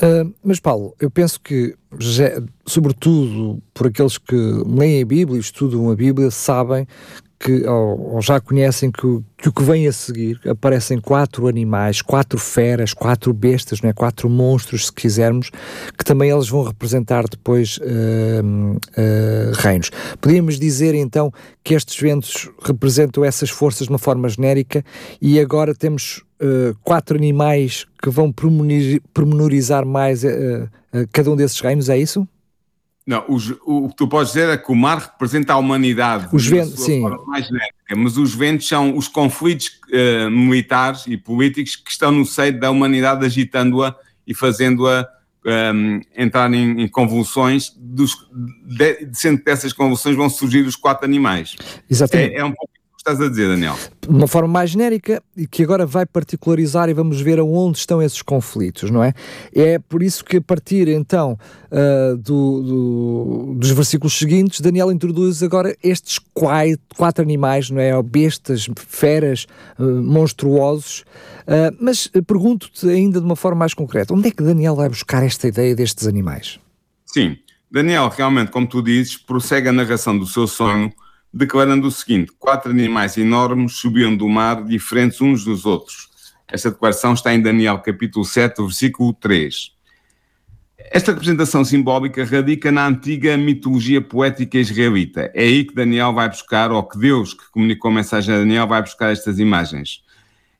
Uh, 0.00 0.32
mas 0.42 0.58
Paulo, 0.58 0.94
eu 1.00 1.10
penso 1.10 1.40
que, 1.40 1.74
já, 1.98 2.42
sobretudo 2.66 3.62
por 3.74 3.86
aqueles 3.86 4.18
que 4.18 4.36
leem 4.36 5.02
a 5.02 5.06
Bíblia 5.06 5.40
estudam 5.40 5.90
a 5.90 5.94
Bíblia, 5.94 6.30
sabem 6.30 6.86
que 7.42 7.66
ou, 7.66 8.14
ou 8.14 8.22
já 8.22 8.40
conhecem 8.40 8.90
que, 8.90 9.02
que, 9.36 9.48
o 9.48 9.52
que 9.52 9.62
vem 9.64 9.88
a 9.88 9.92
seguir 9.92 10.40
aparecem 10.48 11.00
quatro 11.00 11.48
animais, 11.48 12.00
quatro 12.00 12.38
feras, 12.38 12.94
quatro 12.94 13.32
bestas, 13.32 13.80
não 13.80 13.90
é? 13.90 13.92
quatro 13.92 14.30
monstros, 14.30 14.86
se 14.86 14.92
quisermos, 14.92 15.50
que 15.98 16.04
também 16.04 16.30
eles 16.30 16.48
vão 16.48 16.62
representar 16.62 17.24
depois 17.28 17.78
uh, 17.78 17.82
uh, 17.82 19.52
reinos. 19.54 19.90
Podíamos 20.20 20.58
dizer 20.58 20.94
então 20.94 21.32
que 21.64 21.74
estes 21.74 22.00
ventos 22.00 22.48
representam 22.62 23.24
essas 23.24 23.50
forças 23.50 23.88
de 23.88 23.92
uma 23.92 23.98
forma 23.98 24.28
genérica 24.28 24.84
e 25.20 25.40
agora 25.40 25.74
temos 25.74 26.22
uh, 26.40 26.76
quatro 26.82 27.16
animais 27.16 27.86
que 28.02 28.10
vão 28.10 28.32
promenorizar 28.32 29.86
mais 29.86 30.22
cada 31.12 31.30
um 31.30 31.36
desses 31.36 31.60
reinos, 31.60 31.88
é 31.88 31.96
isso? 31.96 32.26
Não, 33.04 33.24
os, 33.28 33.52
o, 33.66 33.88
que 33.88 33.96
tu 33.96 34.06
podes 34.06 34.32
dizer 34.32 34.48
é 34.48 34.56
que 34.56 34.70
o 34.70 34.76
mar 34.76 34.98
representa 34.98 35.54
a 35.54 35.56
humanidade. 35.56 36.28
Os 36.32 36.46
ventos, 36.46 36.84
sim. 36.84 37.00
Mais 37.26 37.46
genérica, 37.46 37.96
mas 37.96 38.16
os 38.16 38.32
ventos 38.32 38.68
são 38.68 38.96
os 38.96 39.08
conflitos 39.08 39.80
uh, 39.92 40.30
militares 40.30 41.04
e 41.08 41.16
políticos 41.16 41.74
que 41.74 41.90
estão 41.90 42.12
no 42.12 42.24
seio 42.24 42.58
da 42.58 42.70
humanidade, 42.70 43.26
agitando-a 43.26 43.96
e 44.24 44.32
fazendo-a 44.34 45.08
um, 45.44 45.50
ehm, 45.50 46.00
entrar 46.16 46.52
em, 46.54 46.82
em 46.82 46.88
convulsões, 46.88 47.72
dos, 47.76 48.14
de, 48.64 49.08
sendo 49.12 49.38
que 49.38 49.44
dessas 49.46 49.72
convulsões 49.72 50.14
vão 50.14 50.30
surgir 50.30 50.64
os 50.64 50.76
quatro 50.76 51.04
animais. 51.04 51.56
Exatamente. 51.90 52.36
É, 52.36 52.38
é 52.38 52.44
um 52.44 52.52
pouco 52.52 52.72
estás 53.02 53.20
a 53.20 53.28
dizer, 53.28 53.48
Daniel? 53.48 53.76
De 54.00 54.08
uma 54.08 54.28
forma 54.28 54.48
mais 54.48 54.70
genérica 54.70 55.22
e 55.36 55.46
que 55.46 55.62
agora 55.62 55.84
vai 55.84 56.06
particularizar 56.06 56.88
e 56.88 56.94
vamos 56.94 57.20
ver 57.20 57.40
aonde 57.40 57.78
estão 57.78 58.00
esses 58.00 58.22
conflitos, 58.22 58.90
não 58.90 59.02
é? 59.02 59.12
É 59.52 59.78
por 59.78 60.02
isso 60.02 60.24
que 60.24 60.36
a 60.36 60.40
partir 60.40 60.86
então 60.88 61.36
uh, 61.70 62.16
do, 62.16 62.62
do, 62.62 63.54
dos 63.56 63.70
versículos 63.70 64.16
seguintes, 64.16 64.60
Daniel 64.60 64.92
introduz 64.92 65.42
agora 65.42 65.76
estes 65.82 66.20
quatro, 66.32 66.78
quatro 66.96 67.22
animais, 67.22 67.70
não 67.70 67.80
é? 67.80 68.00
Bestas, 68.02 68.68
feras, 68.76 69.46
uh, 69.78 69.84
monstruosos. 69.84 71.04
Uh, 71.42 71.76
mas 71.80 72.08
pergunto-te 72.26 72.88
ainda 72.88 73.18
de 73.18 73.26
uma 73.26 73.36
forma 73.36 73.58
mais 73.58 73.74
concreta, 73.74 74.14
onde 74.14 74.28
é 74.28 74.30
que 74.30 74.44
Daniel 74.44 74.76
vai 74.76 74.88
buscar 74.88 75.24
esta 75.24 75.48
ideia 75.48 75.74
destes 75.74 76.06
animais? 76.06 76.60
Sim, 77.04 77.36
Daniel, 77.70 78.08
realmente, 78.08 78.52
como 78.52 78.66
tu 78.66 78.80
dizes, 78.80 79.16
prossegue 79.16 79.68
a 79.68 79.72
narração 79.72 80.16
do 80.16 80.26
seu 80.26 80.46
sonho 80.46 80.92
declarando 81.32 81.86
o 81.86 81.90
seguinte: 81.90 82.32
quatro 82.38 82.70
animais 82.70 83.16
enormes 83.16 83.74
subiam 83.74 84.14
do 84.16 84.28
mar, 84.28 84.64
diferentes 84.64 85.20
uns 85.20 85.44
dos 85.44 85.64
outros. 85.64 86.10
Esta 86.48 86.70
declaração 86.70 87.14
está 87.14 87.32
em 87.32 87.40
Daniel 87.40 87.78
capítulo 87.78 88.24
7, 88.24 88.60
versículo 88.62 89.14
3. 89.14 89.72
Esta 90.90 91.12
representação 91.12 91.64
simbólica 91.64 92.22
radica 92.24 92.70
na 92.70 92.86
antiga 92.86 93.36
mitologia 93.38 94.02
poética 94.02 94.58
israelita. 94.58 95.30
É 95.32 95.44
aí 95.44 95.64
que 95.64 95.74
Daniel 95.74 96.12
vai 96.12 96.28
buscar, 96.28 96.70
ou 96.70 96.82
que 96.82 96.98
Deus, 96.98 97.32
que 97.32 97.50
comunicou 97.50 97.90
a 97.90 97.94
mensagem 97.94 98.34
a 98.34 98.38
Daniel, 98.38 98.66
vai 98.66 98.82
buscar 98.82 99.10
estas 99.10 99.38
imagens. 99.38 100.02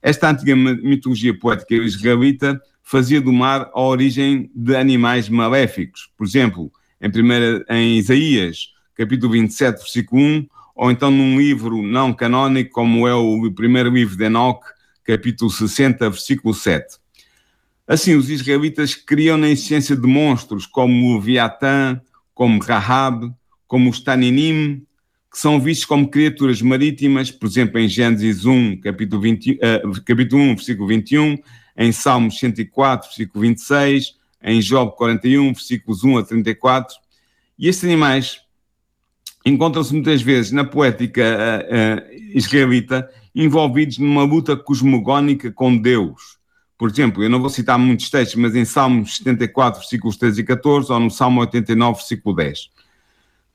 Esta 0.01 0.31
antiga 0.31 0.57
mitologia 0.57 1.39
poética 1.39 1.75
israelita 1.75 2.59
fazia 2.83 3.21
do 3.21 3.33
mar 3.33 3.71
a 3.75 3.81
origem 3.83 4.51
de 4.55 4.75
animais 4.75 5.29
maléficos. 5.29 6.11
Por 6.17 6.27
exemplo, 6.27 6.73
em, 7.01 7.11
primeira, 7.11 7.65
em 7.69 7.99
Isaías, 7.99 8.69
capítulo 8.95 9.33
27, 9.33 9.79
versículo 9.79 10.23
1, 10.23 10.47
ou 10.75 10.91
então 10.91 11.11
num 11.11 11.39
livro 11.39 11.83
não 11.83 12.13
canónico, 12.13 12.71
como 12.71 13.07
é 13.07 13.15
o 13.15 13.51
primeiro 13.53 13.91
livro 13.91 14.17
de 14.17 14.25
Enoch, 14.25 14.61
capítulo 15.05 15.51
60, 15.51 16.11
versículo 16.11 16.55
7. 16.55 16.97
Assim, 17.87 18.15
os 18.15 18.31
israelitas 18.31 18.95
criam 18.95 19.37
na 19.37 19.49
existência 19.49 19.97
de 19.97 20.07
monstros 20.07 20.67
como 20.67 21.17
o 21.17 21.21
Viatã, 21.21 22.01
como 22.35 22.63
Rahab, 22.63 23.33
como 23.67 23.91
os 23.91 24.01
Taninim, 24.01 24.87
que 25.31 25.39
são 25.39 25.59
vistos 25.59 25.87
como 25.87 26.09
criaturas 26.09 26.61
marítimas, 26.61 27.31
por 27.31 27.47
exemplo, 27.47 27.79
em 27.79 27.89
Gênesis 27.89 28.45
1, 28.45 28.81
capítulo, 28.81 29.23
20, 29.23 29.53
uh, 29.53 29.59
eh, 29.63 29.83
capítulo 30.05 30.43
1, 30.43 30.57
versículo 30.57 30.89
21, 30.89 31.39
em 31.77 31.91
Salmos 31.91 32.39
104, 32.39 33.09
versículo 33.09 33.41
26, 33.41 34.15
em 34.43 34.61
Job 34.61 34.95
41, 34.95 35.55
versículos 35.55 36.05
1 36.05 36.19
a 36.19 36.23
34. 36.23 36.95
E 37.59 37.67
estes 37.67 37.85
animais 37.85 38.42
encontram-se 39.45 39.93
muitas 39.93 40.23
vezes 40.23 40.53
na 40.53 40.65
poética 40.65 41.23
uh, 41.23 42.03
uh, 42.03 42.37
israelita 42.37 43.09
envolvidos 43.35 43.99
numa 43.99 44.25
luta 44.25 44.57
cosmogónica 44.57 45.51
com 45.51 45.77
Deus. 45.77 46.39
Por 46.79 46.91
exemplo, 46.91 47.23
eu 47.23 47.31
não 47.31 47.41
vou 47.41 47.49
citar 47.49 47.79
muitos 47.79 48.11
textos, 48.11 48.41
mas 48.41 48.55
em 48.55 48.65
Salmos 48.65 49.19
74, 49.19 49.81
versículos 49.81 50.17
13 50.17 50.41
e 50.41 50.45
14, 50.45 50.93
ou 50.93 51.01
no 51.01 51.11
Salmo 51.11 51.41
89, 51.41 51.99
versículo 51.99 52.37
10. 52.37 52.71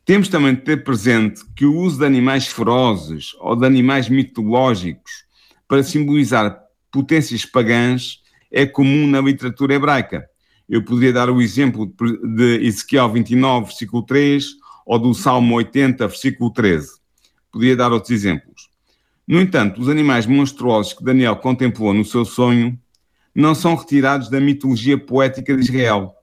Temos 0.06 0.30
também 0.30 0.56
de 0.56 0.62
ter 0.62 0.84
presente 0.84 1.42
que 1.54 1.66
o 1.66 1.76
uso 1.78 2.00
de 2.00 2.06
animais 2.06 2.48
ferozes 2.48 3.36
ou 3.40 3.56
de 3.56 3.66
animais 3.66 4.08
mitológicos 4.08 5.26
para 5.68 5.84
simbolizar 5.84 6.58
potências 6.90 7.46
pagãs 7.46 8.22
é 8.50 8.66
comum 8.66 9.06
na 9.06 9.20
literatura 9.20 9.74
hebraica. 9.74 10.26
Eu 10.70 10.84
poderia 10.84 11.12
dar 11.12 11.30
o 11.30 11.42
exemplo 11.42 11.94
de 12.36 12.66
Ezequiel 12.66 13.12
29, 13.12 13.66
versículo 13.66 14.04
3, 14.04 14.46
ou 14.88 14.98
do 14.98 15.14
Salmo 15.14 15.54
80, 15.56 16.08
versículo 16.08 16.50
13. 16.50 16.88
Podia 17.52 17.76
dar 17.76 17.92
outros 17.92 18.12
exemplos. 18.12 18.70
No 19.28 19.42
entanto, 19.42 19.82
os 19.82 19.90
animais 19.90 20.26
monstruosos 20.26 20.94
que 20.94 21.04
Daniel 21.04 21.36
contemplou 21.36 21.94
no 21.94 22.06
seu 22.06 22.24
sonho 22.24 22.80
não 23.36 23.54
são 23.54 23.76
retirados 23.76 24.30
da 24.30 24.40
mitologia 24.40 24.98
poética 24.98 25.54
de 25.54 25.62
Israel, 25.62 26.16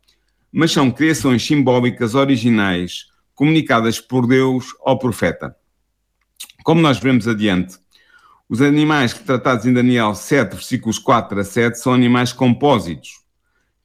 mas 0.51 0.73
são 0.73 0.91
criações 0.91 1.45
simbólicas 1.47 2.15
originais 2.15 3.05
comunicadas 3.35 4.01
por 4.01 4.27
Deus 4.27 4.69
ao 4.83 4.99
profeta. 4.99 5.55
Como 6.65 6.81
nós 6.81 6.99
veremos 6.99 7.29
adiante, 7.29 7.77
os 8.49 8.63
animais 8.63 9.13
retratados 9.13 9.67
em 9.67 9.75
Daniel 9.75 10.15
7, 10.15 10.53
versículos 10.53 10.99
4 10.99 11.39
a 11.39 11.45
7, 11.45 11.79
são 11.79 11.93
animais 11.93 12.33
compósitos, 12.33 13.21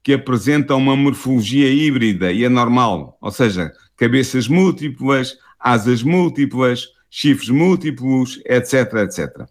que 0.01 0.13
apresentam 0.13 0.77
uma 0.77 0.95
morfologia 0.95 1.69
híbrida 1.69 2.31
e 2.31 2.45
anormal, 2.45 3.17
ou 3.19 3.31
seja, 3.31 3.73
cabeças 3.99 4.47
múltiplas, 4.47 5.37
asas 5.59 6.01
múltiplas, 6.01 6.87
chifres 7.09 7.49
múltiplos, 7.49 8.39
etc, 8.45 8.93
etc. 9.03 9.45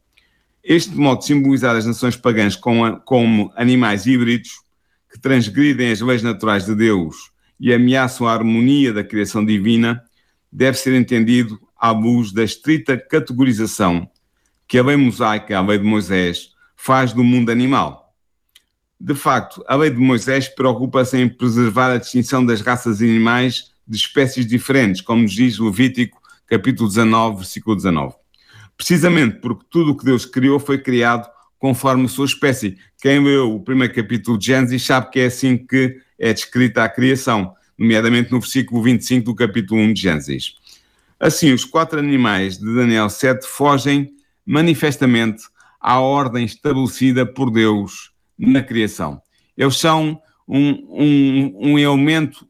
Este 0.64 0.95
modo 0.95 1.19
de 1.19 1.26
simbolizar 1.26 1.76
as 1.76 1.85
nações 1.85 2.17
pagãs 2.17 2.57
como, 2.57 3.52
animais 3.55 4.07
híbridos 4.07 4.52
que 5.12 5.21
transgridem 5.21 5.90
as 5.90 6.00
leis 6.00 6.23
naturais 6.23 6.64
de 6.64 6.75
Deus 6.75 7.31
e 7.61 7.75
ameaçam 7.75 8.26
a 8.26 8.33
harmonia 8.33 8.93
da 8.93 9.05
criação 9.05 9.45
divina 9.45 10.02
deve 10.50 10.78
ser 10.78 10.95
entendido 10.95 11.61
à 11.78 11.90
luz 11.90 12.33
da 12.33 12.43
estrita 12.43 12.97
categorização 12.97 14.11
que 14.67 14.78
a 14.78 14.83
lei 14.83 14.97
mosaica, 14.97 15.59
a 15.59 15.61
lei 15.61 15.78
de 15.78 15.85
Moisés, 15.85 16.50
faz 16.75 17.12
do 17.12 17.23
mundo 17.23 17.50
animal. 17.50 18.14
De 19.00 19.14
facto, 19.14 19.62
a 19.67 19.76
lei 19.76 19.90
de 19.90 19.99
Moisés 19.99 20.49
preocupa-se 20.49 21.19
em 21.19 21.28
preservar 21.28 21.93
a 21.93 21.99
distinção 21.99 22.45
das 22.45 22.61
raças 22.61 23.00
animais 23.00 23.73
de 23.88 23.97
espécies 23.97 24.47
diferentes, 24.47 25.00
como 25.00 25.23
nos 25.23 25.33
diz 25.33 25.59
Levítico, 25.59 26.21
capítulo 26.47 26.88
19, 26.88 27.37
versículo 27.37 27.76
19. 27.76 28.14
Precisamente 28.76 29.38
porque 29.40 29.64
tudo 29.71 29.92
o 29.92 29.97
que 29.97 30.04
Deus 30.04 30.25
criou 30.25 30.61
foi 30.61 30.78
criado 30.78 31.28
conforme 31.59 32.04
a 32.04 32.09
sua 32.09 32.26
espécie. 32.26 32.78
Quem 33.00 33.23
leu 33.23 33.54
o 33.54 33.61
primeiro 33.61 33.92
capítulo 33.95 34.38
de 34.38 34.47
Gênesis 34.47 34.85
sabe 34.85 35.11
que 35.11 35.21
é 35.21 35.26
assim 35.26 35.57
que 35.57 36.00
é 36.18 36.33
descrita 36.33 36.85
a 36.85 36.88
criação, 36.88 37.54
nomeadamente 37.76 38.30
no 38.30 38.40
versículo 38.40 38.83
25 38.83 39.25
do 39.25 39.35
capítulo 39.35 39.80
1 39.80 39.92
de 39.92 40.00
Gênesis. 40.02 40.54
Assim, 41.18 41.52
os 41.52 41.64
quatro 41.64 41.99
animais 41.99 42.59
de 42.59 42.75
Daniel 42.75 43.11
7 43.11 43.47
fogem 43.47 44.11
manifestamente 44.47 45.42
à 45.80 45.99
ordem 45.99 46.45
estabelecida 46.45 47.26
por 47.26 47.50
Deus 47.50 48.12
na 48.38 48.62
criação. 48.62 49.21
Eles 49.57 49.76
são 49.76 50.21
um, 50.47 50.71
um, 50.88 51.73
um 51.73 51.78
elemento 51.78 52.47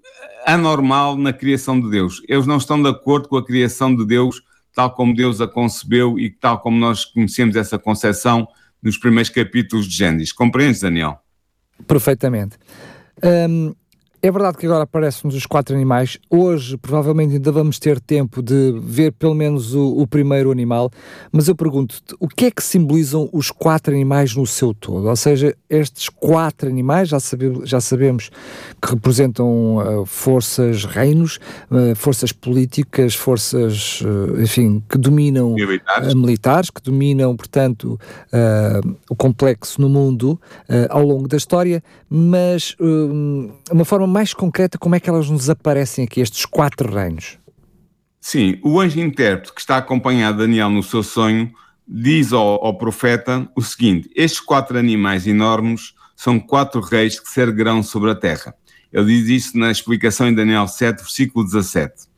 anormal 0.48 1.16
na 1.16 1.30
criação 1.30 1.78
de 1.78 1.90
Deus. 1.90 2.22
Eles 2.26 2.46
não 2.46 2.56
estão 2.56 2.82
de 2.82 2.88
acordo 2.88 3.28
com 3.28 3.36
a 3.36 3.44
criação 3.44 3.94
de 3.94 4.06
Deus, 4.06 4.40
tal 4.74 4.90
como 4.92 5.14
Deus 5.14 5.42
a 5.42 5.46
concebeu 5.46 6.18
e 6.18 6.30
tal 6.30 6.58
como 6.60 6.78
nós 6.78 7.04
conhecemos 7.04 7.54
essa 7.54 7.78
concepção 7.78 8.48
nos 8.82 8.96
primeiros 8.96 9.28
capítulos 9.28 9.86
de 9.86 9.94
Gênesis. 9.94 10.32
Compreendes, 10.32 10.80
Daniel? 10.80 11.18
Perfeitamente. 11.86 12.56
Um, 13.22 13.74
é 14.20 14.30
verdade 14.30 14.58
que 14.58 14.66
agora 14.66 14.82
aparecem-nos 14.82 15.36
os 15.36 15.46
quatro 15.46 15.74
animais. 15.76 16.18
Hoje, 16.28 16.76
provavelmente, 16.76 17.34
ainda 17.34 17.52
vamos 17.52 17.78
ter 17.78 18.00
tempo 18.00 18.42
de 18.42 18.74
ver 18.82 19.12
pelo 19.12 19.34
menos 19.34 19.74
o, 19.74 20.00
o 20.00 20.06
primeiro 20.06 20.50
animal. 20.50 20.90
Mas 21.30 21.46
eu 21.46 21.54
pergunto-te, 21.54 22.16
o 22.18 22.26
que 22.26 22.46
é 22.46 22.50
que 22.50 22.62
simbolizam 22.62 23.28
os 23.32 23.52
quatro 23.52 23.94
animais 23.94 24.34
no 24.34 24.44
seu 24.44 24.74
todo? 24.74 25.06
Ou 25.06 25.16
seja, 25.16 25.56
estes 25.70 26.08
quatro 26.08 26.68
animais, 26.68 27.08
já, 27.08 27.20
sabe, 27.20 27.60
já 27.64 27.80
sabemos 27.80 28.30
que 28.82 28.90
representam 28.90 29.76
uh, 29.76 30.04
forças, 30.04 30.84
reinos, 30.84 31.38
uh, 31.70 31.94
forças 31.94 32.32
políticas, 32.32 33.14
forças, 33.14 34.00
uh, 34.00 34.40
enfim, 34.40 34.82
que 34.88 34.98
dominam 34.98 35.54
militares. 35.54 36.14
militares, 36.14 36.70
que 36.70 36.82
dominam, 36.82 37.36
portanto, 37.36 37.98
o 39.08 39.14
complexo 39.14 39.80
no 39.80 39.88
mundo 39.88 40.40
ao 40.88 41.02
longo 41.02 41.28
da 41.28 41.36
história. 41.36 41.82
Mas 42.10 42.74
uma 43.70 43.84
forma 43.84 44.07
mais 44.08 44.32
concreta, 44.34 44.78
como 44.78 44.94
é 44.94 45.00
que 45.00 45.08
elas 45.08 45.28
nos 45.28 45.48
aparecem 45.48 46.04
aqui, 46.04 46.20
estes 46.20 46.46
quatro 46.46 46.92
reinos? 46.92 47.38
Sim, 48.20 48.58
o 48.62 48.80
anjo 48.80 49.00
intérprete 49.00 49.54
que 49.54 49.60
está 49.60 49.76
a 49.76 49.78
acompanhar 49.78 50.32
Daniel 50.32 50.70
no 50.70 50.82
seu 50.82 51.02
sonho 51.02 51.52
diz 51.86 52.32
ao, 52.32 52.64
ao, 52.64 52.76
profeta 52.76 53.48
o 53.56 53.62
seguinte: 53.62 54.10
Estes 54.14 54.40
quatro 54.40 54.76
animais 54.76 55.26
enormes 55.26 55.94
são 56.14 56.38
quatro 56.38 56.80
reis 56.80 57.18
que 57.18 57.28
se 57.28 57.40
erguerão 57.40 57.82
sobre 57.82 58.10
a 58.10 58.14
terra. 58.14 58.54
Ele 58.92 59.06
diz 59.06 59.28
isso 59.28 59.58
na 59.58 59.70
explicação 59.70 60.28
em 60.28 60.34
Daniel 60.34 60.66
7, 60.66 60.98
versículo 60.98 61.44
17. 61.44 62.08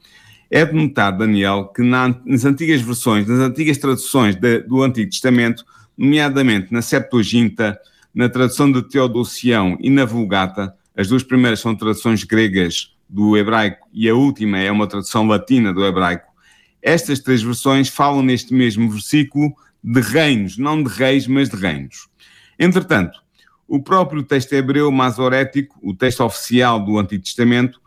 É 0.51 0.65
de 0.65 0.73
notar, 0.73 1.17
Daniel, 1.17 1.67
que 1.67 1.83
na, 1.83 2.15
nas 2.25 2.45
antigas 2.45 2.81
versões, 2.81 3.27
nas 3.27 3.39
antigas 3.39 3.79
traduções 3.79 4.35
de, 4.35 4.61
do 4.61 4.83
Antigo 4.83 5.11
Testamento, 5.11 5.65
nomeadamente 5.97 6.73
na 6.73 6.83
Septuaginta, 6.83 7.79
na 8.13 8.29
tradução 8.29 8.71
de 8.71 8.83
Teodosião 8.83 9.77
e 9.81 9.91
na 9.91 10.05
Vulgata, 10.05 10.75
as 11.01 11.09
duas 11.09 11.23
primeiras 11.23 11.61
são 11.61 11.75
traduções 11.75 12.25
gregas 12.25 12.95
do 13.09 13.35
hebraico 13.35 13.89
e 13.91 14.07
a 14.07 14.15
última 14.15 14.59
é 14.59 14.71
uma 14.71 14.87
tradução 14.87 15.27
latina 15.27 15.73
do 15.73 15.83
hebraico. 15.83 16.31
Estas 16.83 17.21
três 17.21 17.41
versões 17.41 17.89
falam 17.89 18.23
neste 18.23 18.53
mesmo 18.53 18.91
versículo 18.91 19.51
de 19.83 19.99
reinos, 19.99 20.59
não 20.59 20.83
de 20.83 20.91
reis, 20.91 21.27
mas 21.27 21.49
de 21.49 21.57
reinos. 21.57 22.07
Entretanto, 22.59 23.19
o 23.67 23.83
próprio 23.83 24.23
texto 24.23 24.53
hebreu 24.53 24.93
masorético, 24.93 25.79
o 25.83 25.95
texto 25.95 26.23
oficial 26.23 26.79
do 26.79 26.99
Antigo 26.99 27.25
Testamento, 27.25 27.81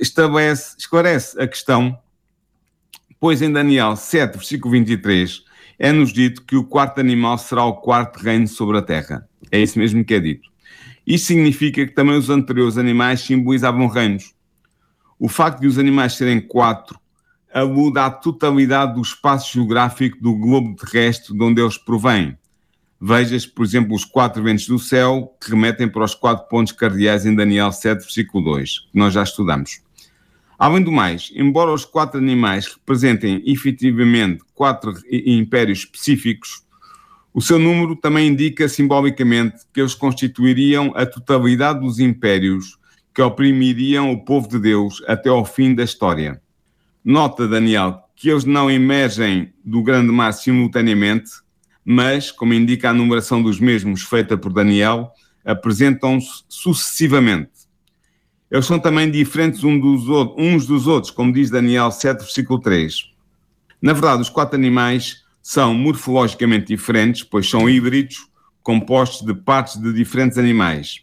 estabelece, 0.00 0.76
esclarece 0.78 1.42
a 1.42 1.48
questão, 1.48 1.98
pois 3.18 3.42
em 3.42 3.50
Daniel 3.50 3.96
7, 3.96 4.36
versículo 4.36 4.70
23, 4.70 5.42
é-nos 5.76 6.12
dito 6.12 6.44
que 6.44 6.54
o 6.54 6.62
quarto 6.62 7.00
animal 7.00 7.36
será 7.36 7.64
o 7.64 7.78
quarto 7.78 8.20
reino 8.20 8.46
sobre 8.46 8.78
a 8.78 8.82
terra. 8.82 9.28
É 9.50 9.58
isso 9.58 9.76
mesmo 9.76 10.04
que 10.04 10.14
é 10.14 10.20
dito. 10.20 10.48
Isso 11.08 11.28
significa 11.28 11.86
que 11.86 11.94
também 11.94 12.18
os 12.18 12.28
anteriores 12.28 12.76
animais 12.76 13.22
simbolizavam 13.22 13.86
reinos. 13.86 14.34
O 15.18 15.26
facto 15.26 15.58
de 15.62 15.66
os 15.66 15.78
animais 15.78 16.12
serem 16.12 16.38
quatro 16.38 17.00
aluda 17.50 18.04
à 18.04 18.10
totalidade 18.10 18.92
do 18.92 19.00
espaço 19.00 19.54
geográfico 19.54 20.20
do 20.20 20.34
globo 20.34 20.76
terrestre 20.76 21.34
de 21.34 21.42
onde 21.42 21.62
eles 21.62 21.78
provêm. 21.78 22.36
Vejas, 23.00 23.46
por 23.46 23.64
exemplo, 23.64 23.96
os 23.96 24.04
quatro 24.04 24.42
ventos 24.42 24.66
do 24.66 24.78
céu 24.78 25.34
que 25.40 25.48
remetem 25.48 25.88
para 25.88 26.04
os 26.04 26.14
quatro 26.14 26.46
pontos 26.46 26.74
cardeais 26.74 27.24
em 27.24 27.34
Daniel 27.34 27.72
7, 27.72 28.00
versículo 28.00 28.44
2, 28.44 28.78
que 28.92 28.98
nós 28.98 29.14
já 29.14 29.22
estudamos. 29.22 29.80
Além 30.58 30.82
do 30.82 30.92
mais, 30.92 31.32
embora 31.34 31.72
os 31.72 31.86
quatro 31.86 32.18
animais 32.18 32.66
representem 32.66 33.42
efetivamente 33.46 34.44
quatro 34.54 34.92
impérios 35.10 35.78
específicos, 35.78 36.67
o 37.38 37.40
seu 37.40 37.56
número 37.56 37.94
também 37.94 38.26
indica 38.26 38.68
simbolicamente 38.68 39.58
que 39.72 39.78
eles 39.80 39.94
constituiriam 39.94 40.92
a 40.96 41.06
totalidade 41.06 41.78
dos 41.78 42.00
impérios 42.00 42.76
que 43.14 43.22
oprimiriam 43.22 44.10
o 44.10 44.24
povo 44.24 44.48
de 44.48 44.58
Deus 44.58 45.00
até 45.06 45.28
ao 45.28 45.44
fim 45.44 45.72
da 45.72 45.84
história. 45.84 46.42
Nota, 47.04 47.46
Daniel, 47.46 48.02
que 48.16 48.28
eles 48.28 48.44
não 48.44 48.68
emergem 48.68 49.52
do 49.64 49.84
grande 49.84 50.10
mar 50.10 50.32
simultaneamente, 50.32 51.30
mas, 51.84 52.32
como 52.32 52.54
indica 52.54 52.90
a 52.90 52.92
numeração 52.92 53.40
dos 53.40 53.60
mesmos 53.60 54.02
feita 54.02 54.36
por 54.36 54.52
Daniel, 54.52 55.12
apresentam-se 55.44 56.42
sucessivamente. 56.48 57.52
Eles 58.50 58.66
são 58.66 58.80
também 58.80 59.08
diferentes 59.08 59.62
uns 59.62 60.66
dos, 60.66 60.88
outros, 60.88 61.12
como 61.12 61.32
diz 61.32 61.50
Daniel 61.50 61.92
7, 61.92 62.18
versículo 62.18 62.58
3. 62.58 63.12
Na 63.80 63.92
verdade, 63.92 64.22
os 64.22 64.28
quatro 64.28 64.56
animais 64.56 65.27
são 65.48 65.72
morfologicamente 65.72 66.66
diferentes, 66.66 67.22
pois 67.22 67.48
são 67.48 67.70
híbridos 67.70 68.28
compostos 68.62 69.26
de 69.26 69.32
partes 69.32 69.80
de 69.80 69.94
diferentes 69.94 70.36
animais. 70.36 71.00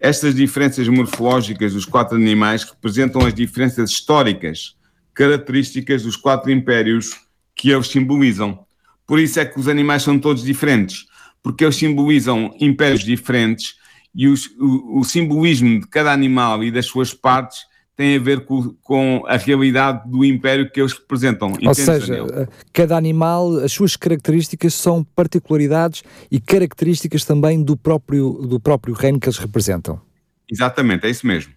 Estas 0.00 0.34
diferenças 0.34 0.88
morfológicas 0.88 1.74
dos 1.74 1.84
quatro 1.84 2.16
animais 2.16 2.64
representam 2.64 3.24
as 3.24 3.32
diferenças 3.32 3.92
históricas, 3.92 4.74
características 5.14 6.02
dos 6.02 6.16
quatro 6.16 6.50
impérios 6.50 7.16
que 7.54 7.70
eles 7.70 7.86
simbolizam. 7.86 8.66
Por 9.06 9.20
isso 9.20 9.38
é 9.38 9.44
que 9.44 9.60
os 9.60 9.68
animais 9.68 10.02
são 10.02 10.18
todos 10.18 10.42
diferentes, 10.42 11.06
porque 11.40 11.64
eles 11.64 11.76
simbolizam 11.76 12.52
impérios 12.60 13.04
diferentes 13.04 13.76
e 14.12 14.26
os, 14.26 14.46
o, 14.58 14.98
o 14.98 15.04
simbolismo 15.04 15.78
de 15.78 15.86
cada 15.86 16.12
animal 16.12 16.64
e 16.64 16.72
das 16.72 16.86
suas 16.86 17.14
partes 17.14 17.60
tem 17.98 18.14
a 18.14 18.20
ver 18.20 18.44
com, 18.44 18.72
com, 18.80 19.24
a 19.26 19.36
realidade 19.36 20.08
do 20.08 20.24
império 20.24 20.70
que 20.70 20.80
eles 20.80 20.92
representam. 20.92 21.52
Ou 21.66 21.74
seja, 21.74 22.06
Daniel? 22.06 22.48
cada 22.72 22.96
animal, 22.96 23.58
as 23.58 23.72
suas 23.72 23.96
características 23.96 24.72
são 24.72 25.02
particularidades 25.02 26.04
e 26.30 26.38
características 26.38 27.24
também 27.24 27.60
do 27.60 27.76
próprio, 27.76 28.34
do 28.34 28.60
próprio 28.60 28.94
reino 28.94 29.18
que 29.18 29.28
eles 29.28 29.36
representam. 29.36 30.00
Exatamente, 30.48 31.08
é 31.08 31.10
isso 31.10 31.26
mesmo. 31.26 31.52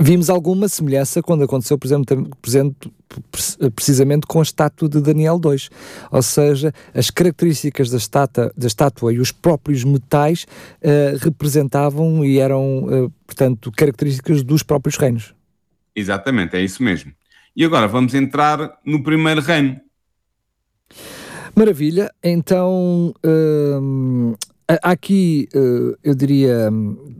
Vimos 0.00 0.30
alguma 0.30 0.68
semelhança 0.68 1.20
quando 1.20 1.42
aconteceu, 1.42 1.76
por 1.76 1.88
exemplo, 1.88 2.24
precisamente 3.74 4.28
com 4.28 4.38
a 4.38 4.44
estátua 4.44 4.88
de 4.88 5.00
Daniel 5.00 5.40
II. 5.44 5.58
Ou 6.12 6.22
seja, 6.22 6.72
as 6.94 7.10
características 7.10 7.90
da 7.90 7.96
estátua, 7.96 8.52
da 8.56 8.68
estátua 8.68 9.12
e 9.12 9.18
os 9.18 9.32
próprios 9.32 9.82
metais 9.82 10.46
uh, 10.84 11.18
representavam 11.18 12.24
e 12.24 12.38
eram, 12.38 12.84
uh, 12.84 13.12
portanto, 13.26 13.72
características 13.72 14.44
dos 14.44 14.62
próprios 14.62 14.96
reinos. 14.96 15.36
Exatamente, 15.94 16.56
é 16.56 16.60
isso 16.60 16.82
mesmo. 16.82 17.12
E 17.56 17.64
agora 17.64 17.88
vamos 17.88 18.14
entrar 18.14 18.78
no 18.84 19.02
primeiro 19.02 19.40
reino. 19.40 19.80
Maravilha, 21.54 22.12
então 22.22 23.12
hum, 23.24 24.34
aqui, 24.82 25.48
uh, 25.54 25.96
eu 26.04 26.14
diria, 26.14 26.70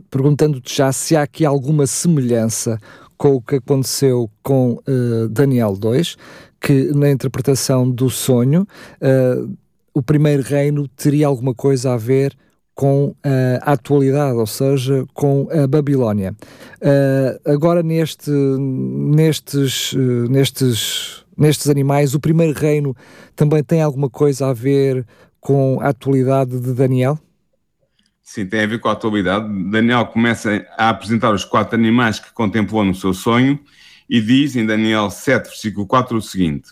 perguntando-te 0.09 0.77
já 0.77 0.91
se 0.91 1.15
há 1.15 1.23
aqui 1.23 1.45
alguma 1.45 1.87
semelhança 1.87 2.79
com 3.17 3.35
o 3.35 3.41
que 3.41 3.55
aconteceu 3.55 4.29
com 4.43 4.73
uh, 4.87 5.27
Daniel 5.29 5.75
2, 5.75 6.15
que 6.61 6.91
na 6.93 7.09
interpretação 7.09 7.89
do 7.89 8.09
sonho, 8.09 8.67
uh, 9.01 9.57
o 9.93 10.01
primeiro 10.01 10.43
reino 10.43 10.87
teria 10.87 11.27
alguma 11.27 11.53
coisa 11.53 11.93
a 11.93 11.97
ver 11.97 12.33
com 12.79 13.13
a 13.65 13.73
atualidade, 13.73 14.37
ou 14.37 14.47
seja, 14.47 15.05
com 15.13 15.49
a 15.51 15.67
Babilónia. 15.67 16.33
Uh, 16.77 17.51
agora 17.51 17.83
neste, 17.83 18.31
nestes, 18.31 19.91
uh, 19.91 20.29
nestes, 20.29 21.25
nestes 21.37 21.67
animais, 21.67 22.15
o 22.15 22.21
primeiro 22.21 22.57
reino 22.57 22.95
também 23.35 23.61
tem 23.61 23.81
alguma 23.81 24.09
coisa 24.09 24.47
a 24.47 24.53
ver 24.53 25.05
com 25.41 25.77
a 25.81 25.89
atualidade 25.89 26.57
de 26.57 26.73
Daniel? 26.73 27.19
Sim, 28.23 28.45
tem 28.45 28.61
a 28.61 28.67
ver 28.67 28.79
com 28.79 28.87
a 28.87 28.93
atualidade. 28.93 29.45
Daniel 29.69 30.05
começa 30.05 30.65
a 30.77 30.87
apresentar 30.87 31.33
os 31.33 31.43
quatro 31.43 31.75
animais 31.75 32.17
que 32.17 32.31
contemplou 32.31 32.85
no 32.85 32.95
seu 32.95 33.13
sonho 33.13 33.59
e 34.09 34.21
diz 34.21 34.55
em 34.55 34.65
Daniel 34.65 35.09
7, 35.09 35.49
versículo 35.49 35.85
4 35.85 36.15
o 36.15 36.21
seguinte: 36.21 36.69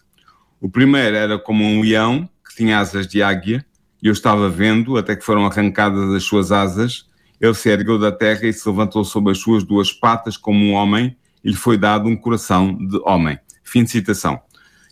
O 0.61 0.69
primeiro 0.69 1.17
era 1.17 1.37
como 1.37 1.65
um 1.65 1.81
leão 1.81 2.29
que 2.47 2.55
tinha 2.55 2.79
asas 2.79 3.05
de 3.05 3.21
águia 3.21 3.65
e 4.01 4.07
eu 4.07 4.13
estava 4.13 4.49
vendo 4.49 4.97
até 4.97 5.15
que 5.15 5.23
foram 5.23 5.45
arrancadas 5.45 6.13
as 6.13 6.23
suas 6.23 6.51
asas. 6.51 7.07
Ele 7.39 7.53
se 7.53 7.69
ergueu 7.69 7.99
da 7.99 8.11
terra 8.11 8.45
e 8.45 8.53
se 8.53 8.67
levantou 8.67 9.03
sobre 9.03 9.31
as 9.31 9.39
suas 9.39 9.63
duas 9.63 9.91
patas 9.91 10.37
como 10.37 10.59
um 10.59 10.73
homem, 10.73 11.15
e 11.43 11.49
lhe 11.49 11.55
foi 11.55 11.77
dado 11.77 12.07
um 12.07 12.15
coração 12.15 12.75
de 12.75 12.99
homem. 13.03 13.39
Fim 13.63 13.83
de 13.83 13.91
citação. 13.91 14.39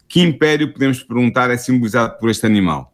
Que 0.07 0.21
império, 0.21 0.71
podemos 0.71 1.01
perguntar, 1.03 1.49
é 1.49 1.57
simbolizado 1.57 2.17
por 2.19 2.29
este 2.29 2.45
animal? 2.45 2.93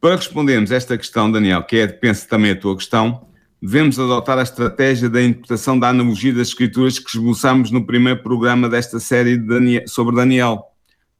Para 0.00 0.16
respondermos 0.16 0.70
esta 0.70 0.96
questão, 0.96 1.30
Daniel, 1.30 1.64
que 1.64 1.76
é, 1.78 1.86
penso 1.86 2.28
também 2.28 2.52
a 2.52 2.56
tua 2.56 2.76
questão, 2.76 3.26
devemos 3.60 3.98
adotar 3.98 4.38
a 4.38 4.42
estratégia 4.42 5.08
da 5.08 5.22
interpretação 5.22 5.78
da 5.78 5.88
analogia 5.88 6.32
das 6.32 6.48
escrituras 6.48 6.98
que 6.98 7.08
esboçamos 7.08 7.70
no 7.70 7.84
primeiro 7.84 8.22
programa 8.22 8.68
desta 8.68 9.00
série 9.00 9.36
Daniel, 9.36 9.82
sobre 9.88 10.14
Daniel, 10.14 10.62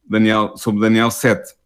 Daniel, 0.08 0.56
sobre 0.56 0.80
Daniel 0.80 1.10
7. 1.10 1.57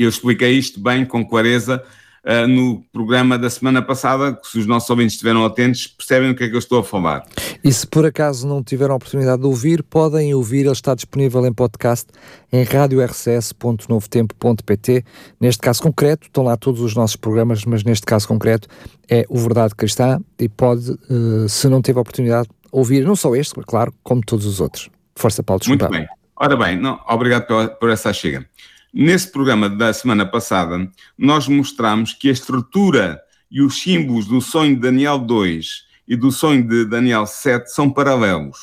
Eu 0.00 0.08
expliquei 0.08 0.52
isto 0.52 0.80
bem, 0.80 1.04
com 1.04 1.22
clareza, 1.22 1.84
uh, 2.24 2.48
no 2.48 2.82
programa 2.90 3.38
da 3.38 3.50
semana 3.50 3.82
passada, 3.82 4.34
que 4.34 4.48
se 4.48 4.58
os 4.58 4.64
nossos 4.66 4.88
ouvintes 4.88 5.12
estiveram 5.12 5.44
atentos, 5.44 5.86
percebem 5.86 6.30
o 6.30 6.34
que 6.34 6.44
é 6.44 6.48
que 6.48 6.54
eu 6.54 6.58
estou 6.58 6.80
a 6.80 6.84
falar. 6.84 7.22
E 7.62 7.70
se 7.70 7.86
por 7.86 8.06
acaso 8.06 8.48
não 8.48 8.62
tiveram 8.62 8.94
a 8.94 8.96
oportunidade 8.96 9.42
de 9.42 9.46
ouvir, 9.46 9.82
podem 9.82 10.32
ouvir, 10.34 10.60
ele 10.60 10.72
está 10.72 10.94
disponível 10.94 11.44
em 11.46 11.52
podcast 11.52 12.06
em 12.50 12.64
radiorcs.novotempo.pt. 12.64 15.04
Neste 15.38 15.60
caso 15.60 15.82
concreto, 15.82 16.28
estão 16.28 16.44
lá 16.44 16.56
todos 16.56 16.80
os 16.80 16.94
nossos 16.94 17.16
programas, 17.16 17.66
mas 17.66 17.84
neste 17.84 18.06
caso 18.06 18.26
concreto 18.26 18.68
é 19.08 19.26
o 19.28 19.36
Verdade 19.36 19.74
Cristã 19.74 20.18
e 20.38 20.48
pode, 20.48 20.92
uh, 20.92 21.46
se 21.46 21.68
não 21.68 21.82
teve 21.82 21.98
a 21.98 22.02
oportunidade, 22.02 22.48
ouvir 22.72 23.04
não 23.04 23.14
só 23.14 23.36
este, 23.36 23.60
claro, 23.66 23.92
como 24.02 24.22
todos 24.22 24.46
os 24.46 24.60
outros. 24.60 24.88
Força, 25.14 25.42
Paulo, 25.42 25.60
desculpa. 25.60 25.90
Muito 25.90 25.98
bem. 25.98 26.08
Ora 26.36 26.56
bem, 26.56 26.80
não, 26.80 26.98
obrigado 27.06 27.46
por, 27.46 27.68
por 27.76 27.90
essa 27.90 28.14
chega. 28.14 28.46
Nesse 28.92 29.30
programa 29.30 29.70
da 29.70 29.92
semana 29.92 30.26
passada, 30.26 30.90
nós 31.16 31.46
mostramos 31.46 32.12
que 32.12 32.28
a 32.28 32.32
estrutura 32.32 33.20
e 33.48 33.62
os 33.62 33.80
símbolos 33.80 34.26
do 34.26 34.40
sonho 34.40 34.74
de 34.74 34.80
Daniel 34.80 35.16
2 35.16 35.84
e 36.08 36.16
do 36.16 36.32
sonho 36.32 36.66
de 36.66 36.84
Daniel 36.86 37.24
7 37.24 37.72
são 37.72 37.88
paralelos. 37.88 38.58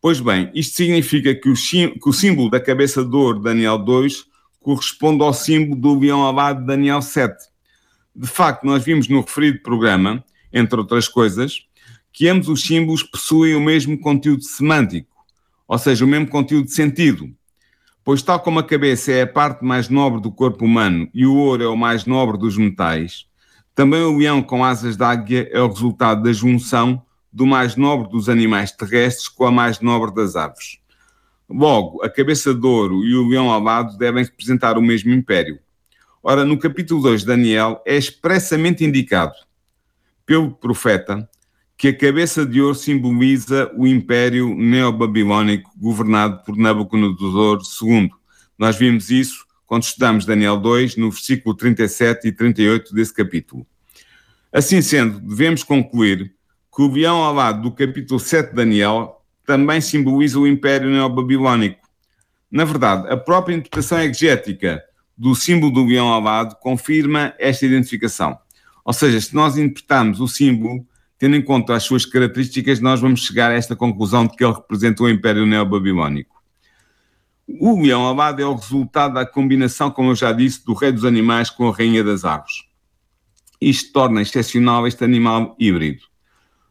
Pois 0.00 0.20
bem, 0.20 0.48
isto 0.54 0.76
significa 0.76 1.34
que 1.34 1.48
o, 1.48 1.54
que 1.54 2.08
o 2.08 2.12
símbolo 2.12 2.50
da 2.50 2.60
cabeça 2.60 3.04
de 3.04 3.16
ouro 3.16 3.38
de 3.38 3.44
Daniel 3.44 3.78
2 3.78 4.26
corresponde 4.60 5.24
ao 5.24 5.34
símbolo 5.34 5.80
do 5.80 5.98
leão 5.98 6.24
alado 6.24 6.60
de 6.60 6.66
Daniel 6.66 7.02
7. 7.02 7.34
De 8.14 8.28
facto, 8.28 8.64
nós 8.64 8.84
vimos 8.84 9.08
no 9.08 9.22
referido 9.22 9.60
programa, 9.60 10.24
entre 10.52 10.78
outras 10.78 11.08
coisas, 11.08 11.66
que 12.12 12.28
ambos 12.28 12.46
os 12.46 12.62
símbolos 12.62 13.02
possuem 13.02 13.56
o 13.56 13.60
mesmo 13.60 13.98
conteúdo 13.98 14.44
semântico, 14.44 15.10
ou 15.66 15.78
seja, 15.78 16.04
o 16.04 16.08
mesmo 16.08 16.28
conteúdo 16.28 16.66
de 16.66 16.74
sentido 16.74 17.34
pois, 18.04 18.22
tal 18.22 18.40
como 18.40 18.58
a 18.58 18.64
cabeça 18.64 19.12
é 19.12 19.22
a 19.22 19.26
parte 19.26 19.64
mais 19.64 19.88
nobre 19.88 20.20
do 20.20 20.30
corpo 20.30 20.64
humano 20.64 21.08
e 21.14 21.26
o 21.26 21.34
ouro 21.34 21.62
é 21.62 21.68
o 21.68 21.76
mais 21.76 22.04
nobre 22.04 22.38
dos 22.38 22.56
metais, 22.56 23.26
também 23.74 24.02
o 24.02 24.16
leão 24.16 24.42
com 24.42 24.64
asas 24.64 24.96
de 24.96 25.04
águia 25.04 25.48
é 25.50 25.60
o 25.60 25.68
resultado 25.68 26.22
da 26.22 26.32
junção 26.32 27.02
do 27.32 27.46
mais 27.46 27.76
nobre 27.76 28.10
dos 28.10 28.28
animais 28.28 28.70
terrestres 28.72 29.28
com 29.28 29.46
a 29.46 29.50
mais 29.50 29.80
nobre 29.80 30.14
das 30.14 30.36
aves. 30.36 30.78
Logo, 31.48 32.02
a 32.02 32.10
cabeça 32.10 32.54
de 32.54 32.66
ouro 32.66 33.04
e 33.04 33.14
o 33.14 33.28
leão 33.28 33.50
alado 33.50 33.96
devem 33.96 34.24
representar 34.24 34.76
o 34.76 34.82
mesmo 34.82 35.12
império. 35.12 35.58
Ora, 36.22 36.44
no 36.44 36.58
capítulo 36.58 37.02
2 37.02 37.22
de 37.22 37.26
Daniel 37.26 37.82
é 37.86 37.96
expressamente 37.96 38.84
indicado 38.84 39.34
pelo 40.24 40.52
profeta 40.52 41.28
que 41.82 41.88
a 41.88 41.92
cabeça 41.92 42.46
de 42.46 42.62
ouro 42.62 42.76
simboliza 42.76 43.68
o 43.76 43.88
Império 43.88 44.54
Neobabilónico 44.54 45.68
governado 45.76 46.40
por 46.44 46.56
Nabucodonosor 46.56 47.60
II. 47.82 48.08
Nós 48.56 48.76
vimos 48.76 49.10
isso 49.10 49.44
quando 49.66 49.82
estudamos 49.82 50.24
Daniel 50.24 50.58
2, 50.58 50.94
no 50.94 51.10
versículo 51.10 51.56
37 51.56 52.28
e 52.28 52.30
38 52.30 52.94
desse 52.94 53.12
capítulo. 53.12 53.66
Assim 54.52 54.80
sendo, 54.80 55.18
devemos 55.18 55.64
concluir 55.64 56.32
que 56.72 56.82
o 56.82 56.88
leão 56.88 57.16
ao 57.16 57.34
lado 57.34 57.62
do 57.62 57.72
capítulo 57.72 58.20
7 58.20 58.50
de 58.50 58.54
Daniel 58.54 59.20
também 59.44 59.80
simboliza 59.80 60.38
o 60.38 60.46
Império 60.46 60.88
Neobabilónico. 60.88 61.88
Na 62.48 62.64
verdade, 62.64 63.12
a 63.12 63.16
própria 63.16 63.56
interpretação 63.56 63.98
exegética 63.98 64.80
do 65.18 65.34
símbolo 65.34 65.72
do 65.72 65.84
leão 65.84 66.06
ao 66.06 66.20
lado 66.20 66.54
confirma 66.60 67.34
esta 67.40 67.66
identificação. 67.66 68.38
Ou 68.84 68.92
seja, 68.92 69.20
se 69.20 69.34
nós 69.34 69.56
interpretarmos 69.56 70.20
o 70.20 70.28
símbolo 70.28 70.86
tendo 71.22 71.36
em 71.36 71.42
conta 71.42 71.76
as 71.76 71.84
suas 71.84 72.04
características, 72.04 72.80
nós 72.80 73.00
vamos 73.00 73.24
chegar 73.24 73.52
a 73.52 73.54
esta 73.54 73.76
conclusão 73.76 74.26
de 74.26 74.36
que 74.36 74.44
ele 74.44 74.54
representa 74.54 75.04
o 75.04 75.08
Império 75.08 75.46
Neobabilónico. 75.46 76.42
O 77.46 77.80
leão 77.80 78.08
alado 78.08 78.42
é 78.42 78.44
o 78.44 78.56
resultado 78.56 79.14
da 79.14 79.24
combinação, 79.24 79.88
como 79.88 80.10
eu 80.10 80.16
já 80.16 80.32
disse, 80.32 80.64
do 80.64 80.74
rei 80.74 80.90
dos 80.90 81.04
animais 81.04 81.48
com 81.48 81.68
a 81.68 81.72
rainha 81.72 82.02
das 82.02 82.24
aves. 82.24 82.64
Isto 83.60 83.92
torna 83.92 84.20
excepcional 84.20 84.84
este 84.84 85.04
animal 85.04 85.54
híbrido. 85.60 86.02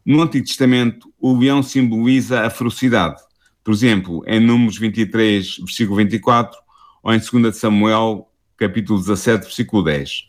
No 0.04 0.20
Antigo 0.20 0.46
Testamento, 0.46 1.10
o 1.18 1.34
leão 1.34 1.62
simboliza 1.62 2.42
a 2.42 2.50
ferocidade. 2.50 3.22
Por 3.64 3.72
exemplo, 3.72 4.22
em 4.26 4.38
Números 4.38 4.76
23, 4.76 5.60
versículo 5.60 5.96
24, 5.96 6.58
ou 7.02 7.14
em 7.14 7.18
2 7.18 7.56
Samuel, 7.56 8.30
capítulo 8.58 8.98
17, 8.98 9.44
versículo 9.44 9.82
10. 9.82 10.28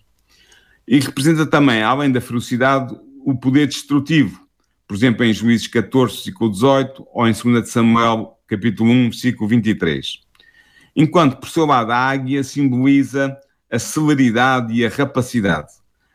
E 0.88 1.01
representa 1.01 1.45
também, 1.45 1.83
além 1.83 2.09
da 2.09 2.21
ferocidade, 2.21 2.95
o 3.25 3.36
poder 3.36 3.67
destrutivo, 3.67 4.43
por 4.88 4.95
exemplo, 4.95 5.23
em 5.23 5.33
Juízes 5.33 5.67
14, 5.67 6.15
versículo 6.15 6.51
18, 6.51 7.07
ou 7.13 7.27
em 7.27 7.33
2 7.33 7.69
Samuel, 7.69 8.38
capítulo 8.47 8.91
1, 8.91 9.03
versículo 9.05 9.49
23. 9.49 10.19
Enquanto, 10.95 11.38
por 11.38 11.49
seu 11.49 11.65
lado, 11.65 11.91
a 11.91 11.97
águia 11.97 12.43
simboliza 12.43 13.36
a 13.71 13.79
celeridade 13.79 14.73
e 14.73 14.86
a 14.86 14.89
rapacidade, 14.89 15.71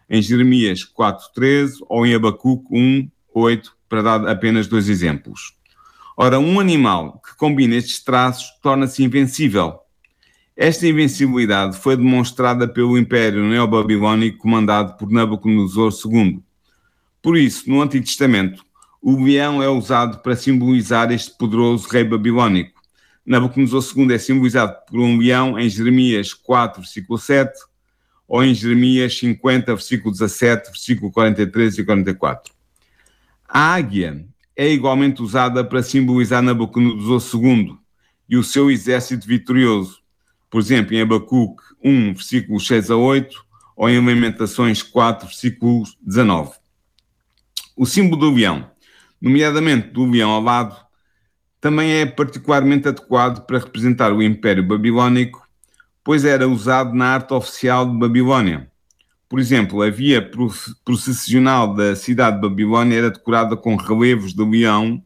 em 0.09 0.23
Jeremias 0.23 0.85
4.13 0.85 1.79
ou 1.89 2.07
em 2.07 2.15
Abacuque 2.15 2.73
1.8, 2.73 3.71
para 3.89 4.03
dar 4.03 4.29
apenas 4.29 4.69
dois 4.69 4.89
exemplos. 4.89 5.55
Ora, 6.17 6.39
um 6.39 6.61
animal 6.61 7.21
que 7.25 7.37
combina 7.37 7.75
estes 7.75 8.03
traços 8.03 8.51
torna-se 8.63 9.03
invencível. 9.03 9.79
Esta 10.57 10.87
invencibilidade 10.87 11.77
foi 11.77 11.97
demonstrada 11.97 12.69
pelo 12.69 12.99
Império 12.99 13.45
Neobabilónico 13.45 14.39
comandado 14.39 14.97
por 14.97 15.11
Nabucodonosor 15.11 15.93
II, 16.05 16.43
por 17.29 17.37
isso, 17.37 17.69
no 17.69 17.83
Antigo 17.83 18.07
Testamento, 18.07 18.65
o 19.03 19.23
leão 19.23 19.63
é 19.63 19.69
usado 19.69 20.23
para 20.23 20.35
simbolizar 20.35 21.13
este 21.13 21.37
poderoso 21.37 21.87
rei 21.87 22.03
babilónico. 22.03 22.81
Nabucodonosor 23.27 23.85
II 23.95 24.15
é 24.15 24.19
simbolizado 24.19 24.75
por 24.89 24.99
um 24.99 25.19
leão 25.19 25.59
em 25.59 25.69
Jeremias 25.69 26.33
4, 26.33 26.81
versículo 26.81 27.19
7, 27.19 27.53
ou 28.27 28.43
em 28.43 28.55
Jeremias 28.55 29.19
50, 29.19 29.75
versículo 29.75 30.11
17, 30.11 30.71
versículo 30.71 31.13
43 31.13 31.77
e 31.77 31.85
44. 31.85 32.55
A 33.47 33.75
águia 33.75 34.25
é 34.57 34.67
igualmente 34.73 35.21
usada 35.21 35.63
para 35.63 35.83
simbolizar 35.83 36.41
Nabucodonosor 36.41 37.43
II 37.43 37.77
e 38.27 38.39
o 38.39 38.43
seu 38.43 38.71
exército 38.71 39.27
vitorioso. 39.27 39.99
Por 40.49 40.63
exemplo, 40.63 40.95
em 40.95 41.03
Abacuque 41.03 41.63
1, 41.85 42.15
versículos 42.15 42.67
6 42.67 42.91
a 42.91 42.97
8, 42.97 43.45
ou 43.77 43.91
em 43.91 43.99
Lamentações 43.99 44.83
4, 44.83 45.27
versículo 45.27 45.85
19. 46.01 46.53
O 47.79 47.87
símbolo 47.87 48.17
do 48.17 48.35
leão, 48.35 48.69
nomeadamente 49.23 49.91
do 49.91 50.05
leão 50.05 50.35
alado, 50.35 50.77
também 51.61 51.93
é 51.93 52.05
particularmente 52.05 52.89
adequado 52.89 53.47
para 53.47 53.61
representar 53.61 54.13
o 54.13 54.21
Império 54.21 54.67
Babilónico, 54.67 55.47
pois 56.03 56.25
era 56.25 56.49
usado 56.49 56.93
na 56.93 57.15
arte 57.15 57.33
oficial 57.33 57.89
de 57.89 57.97
Babilónia. 57.97 58.69
Por 59.29 59.39
exemplo, 59.39 59.81
a 59.81 59.91
via 59.91 60.29
processional 60.85 61.73
da 61.73 61.95
cidade 61.95 62.41
de 62.41 62.49
Babilónia 62.49 62.99
era 62.99 63.11
decorada 63.13 63.57
com 63.57 63.77
relevos 63.77 64.35
de 64.35 64.45
leão, 64.45 65.01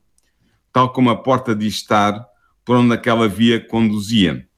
tal 0.73 0.95
como 0.95 1.11
a 1.11 1.17
porta 1.23 1.55
de 1.55 1.67
estar 1.67 2.25
por 2.65 2.77
onde 2.77 2.95
aquela 2.95 3.29
via 3.29 3.61
conduzia. 3.61 4.49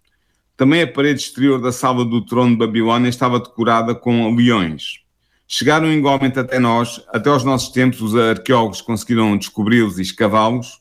Também 0.56 0.82
a 0.82 0.86
parede 0.86 1.20
exterior 1.20 1.60
da 1.60 1.72
sala 1.72 2.04
do 2.04 2.24
trono 2.24 2.52
de 2.52 2.58
Babilónia 2.58 3.08
estava 3.08 3.40
decorada 3.40 3.92
com 3.92 4.32
leões. 4.32 5.03
Chegaram 5.46 5.92
igualmente 5.92 6.38
até 6.38 6.58
nós, 6.58 7.04
até 7.12 7.28
aos 7.28 7.44
nossos 7.44 7.68
tempos, 7.68 8.00
os 8.00 8.16
arqueólogos 8.16 8.80
conseguiram 8.80 9.36
descobri-los 9.36 9.98
e 9.98 10.02
escavá-los, 10.02 10.80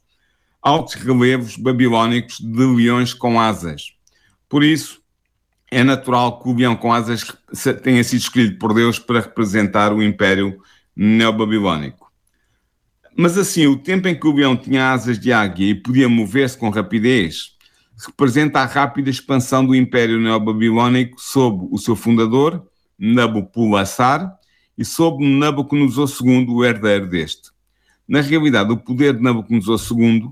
altos 0.62 0.93
relevos 0.95 1.58
babilónicos 1.58 2.39
de 2.39 2.65
leões 2.65 3.13
com 3.13 3.39
asas. 3.39 3.93
Por 4.47 4.63
isso, 4.63 5.02
é 5.69 5.84
natural 5.84 6.39
que 6.39 6.49
o 6.49 6.56
leão 6.56 6.76
com 6.76 6.93
asas 6.93 7.26
tenha 7.82 8.04
sido 8.04 8.19
escolhido 8.19 8.58
por 8.58 8.73
Deus 8.73 8.99
para 8.99 9.19
representar 9.19 9.91
o 9.91 10.02
Império 10.02 10.62
Neobabilónico. 10.95 12.12
Mas 13.15 13.38
assim, 13.38 13.67
o 13.67 13.78
tempo 13.78 14.08
em 14.08 14.15
que 14.17 14.28
o 14.28 14.34
leão 14.34 14.56
tinha 14.56 14.91
asas 14.91 15.19
de 15.19 15.34
águia 15.34 15.69
e 15.69 15.76
podia 15.76 16.08
mover-se 16.08 16.58
com 16.58 16.69
rapidez 16.69 17.54
representa 18.08 18.60
a 18.60 18.65
rápida 18.65 19.10
expansão 19.10 19.65
do 19.65 19.76
Império 19.76 20.19
Neobabilónico 20.19 21.19
sob 21.19 21.67
o 21.71 21.78
seu 21.78 21.95
fundador, 21.95 22.65
Nabopolassar, 22.97 24.34
e 24.77 24.83
sob 24.83 25.23
Nabucodonosor 25.23 26.09
II, 26.21 26.47
o 26.49 26.65
herdeiro 26.65 27.07
deste. 27.07 27.51
Na 28.07 28.21
realidade, 28.21 28.71
o 28.71 28.77
poder 28.77 29.15
de 29.15 29.21
Nabucodonosor 29.21 29.79
II, 29.97 30.29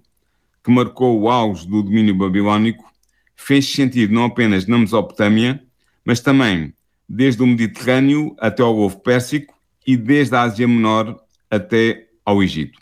que 0.64 0.72
marcou 0.72 1.20
o 1.20 1.30
auge 1.30 1.68
do 1.68 1.82
domínio 1.82 2.16
babilónico, 2.16 2.92
fez 3.36 3.72
sentido 3.72 4.14
não 4.14 4.26
apenas 4.26 4.68
na 4.68 4.78
Mesopotâmia, 4.78 5.64
mas 6.06 6.20
também 6.20 6.74
desde 7.08 7.44
o 7.44 7.48
Mediterrâneo 7.48 8.36
até 8.40 8.64
ao 8.64 8.74
Golfo 8.74 9.00
Pérsico 9.00 9.54
e 9.86 9.98
desde 9.98 10.36
a 10.36 10.44
Ásia 10.44 10.68
Menor 10.68 11.20
até 11.50 12.08
ao 12.26 12.42
Egito. 12.42 12.80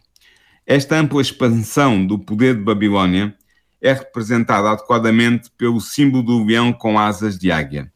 Esta 0.65 0.97
ampla 0.97 1.21
expansão 1.21 2.05
do 2.05 2.19
poder 2.19 2.55
de 2.55 2.61
Babilónia 2.61 3.35
é 3.81 3.93
representada 3.93 4.69
adequadamente 4.69 5.49
pelo 5.57 5.81
símbolo 5.81 6.21
do 6.21 6.43
leão 6.43 6.71
com 6.71 6.99
asas 6.99 7.39
de 7.39 7.51
águia. 7.51 7.91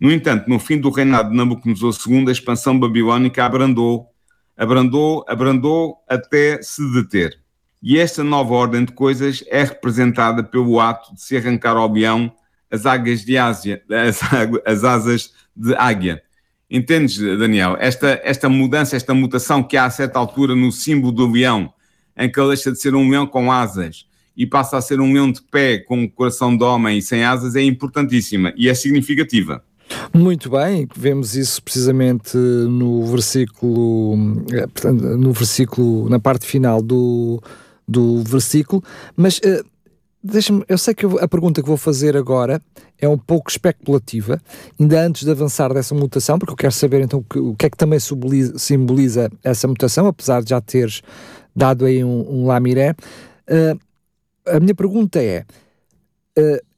No 0.00 0.10
entanto, 0.10 0.48
no 0.48 0.58
fim 0.58 0.78
do 0.78 0.88
reinado 0.88 1.30
de 1.30 1.36
Nabucodonosor 1.36 1.94
II, 2.08 2.28
a 2.28 2.32
expansão 2.32 2.78
babilónica 2.78 3.44
abrandou, 3.44 4.08
abrandou, 4.56 5.24
abrandou 5.28 5.98
até 6.08 6.62
se 6.62 6.82
deter. 6.94 7.38
E 7.82 7.98
esta 7.98 8.24
nova 8.24 8.54
ordem 8.54 8.84
de 8.84 8.92
coisas 8.92 9.44
é 9.48 9.62
representada 9.62 10.42
pelo 10.42 10.80
ato 10.80 11.14
de 11.14 11.22
se 11.22 11.36
arrancar 11.36 11.76
ao 11.76 11.92
leão 11.92 12.32
as 12.70 12.86
águias 12.86 13.24
de 13.24 13.36
Ásia, 13.36 13.82
as, 13.90 14.20
as 14.64 14.84
asas 14.84 15.34
de 15.54 15.74
águia. 15.74 16.22
Entendes, 16.70 17.18
Daniel? 17.18 17.76
Esta, 17.78 18.20
esta 18.22 18.48
mudança, 18.48 18.96
esta 18.96 19.12
mutação 19.12 19.62
que 19.62 19.76
há 19.76 19.84
a 19.84 19.90
certa 19.90 20.18
altura 20.18 20.54
no 20.54 20.72
símbolo 20.72 21.12
do 21.12 21.30
leão, 21.30 21.72
em 22.16 22.30
que 22.30 22.38
ele 22.40 22.48
deixa 22.48 22.72
de 22.72 22.80
ser 22.80 22.94
um 22.94 23.10
leão 23.10 23.26
com 23.26 23.52
asas 23.52 24.06
e 24.36 24.46
passa 24.46 24.78
a 24.78 24.80
ser 24.80 25.00
um 25.00 25.12
leão 25.12 25.30
de 25.30 25.42
pé 25.42 25.78
com 25.78 25.98
um 25.98 26.08
coração 26.08 26.56
de 26.56 26.64
homem 26.64 26.98
e 26.98 27.02
sem 27.02 27.24
asas, 27.24 27.56
é 27.56 27.62
importantíssima 27.62 28.54
e 28.56 28.68
é 28.68 28.74
significativa. 28.74 29.62
Muito 30.12 30.50
bem, 30.50 30.88
vemos 30.96 31.36
isso 31.36 31.62
precisamente 31.62 32.36
no 32.36 33.04
versículo, 33.06 34.16
eh, 34.52 34.90
no 34.90 35.32
versículo, 35.32 36.08
na 36.08 36.18
parte 36.18 36.46
final 36.46 36.82
do, 36.82 37.42
do 37.86 38.22
versículo, 38.22 38.82
mas 39.16 39.38
uh, 39.38 39.64
deixa-me, 40.22 40.64
eu 40.68 40.78
sei 40.78 40.94
que 40.94 41.06
a 41.06 41.28
pergunta 41.28 41.62
que 41.62 41.68
vou 41.68 41.76
fazer 41.76 42.16
agora 42.16 42.60
é 42.98 43.08
um 43.08 43.18
pouco 43.18 43.50
especulativa, 43.50 44.40
ainda 44.78 45.00
antes 45.04 45.24
de 45.24 45.30
avançar 45.30 45.72
dessa 45.72 45.94
mutação, 45.94 46.38
porque 46.38 46.52
eu 46.52 46.56
quero 46.56 46.72
saber 46.72 47.00
então 47.00 47.24
o 47.36 47.54
que 47.56 47.66
é 47.66 47.70
que 47.70 47.76
também 47.76 47.98
simboliza 48.56 49.30
essa 49.42 49.66
mutação, 49.66 50.06
apesar 50.06 50.42
de 50.42 50.50
já 50.50 50.60
teres 50.60 51.02
dado 51.54 51.84
aí 51.84 52.04
um, 52.04 52.42
um 52.42 52.46
lamiré. 52.46 52.94
Uh, 53.48 53.78
a 54.46 54.60
minha 54.60 54.74
pergunta 54.74 55.22
é: 55.22 55.44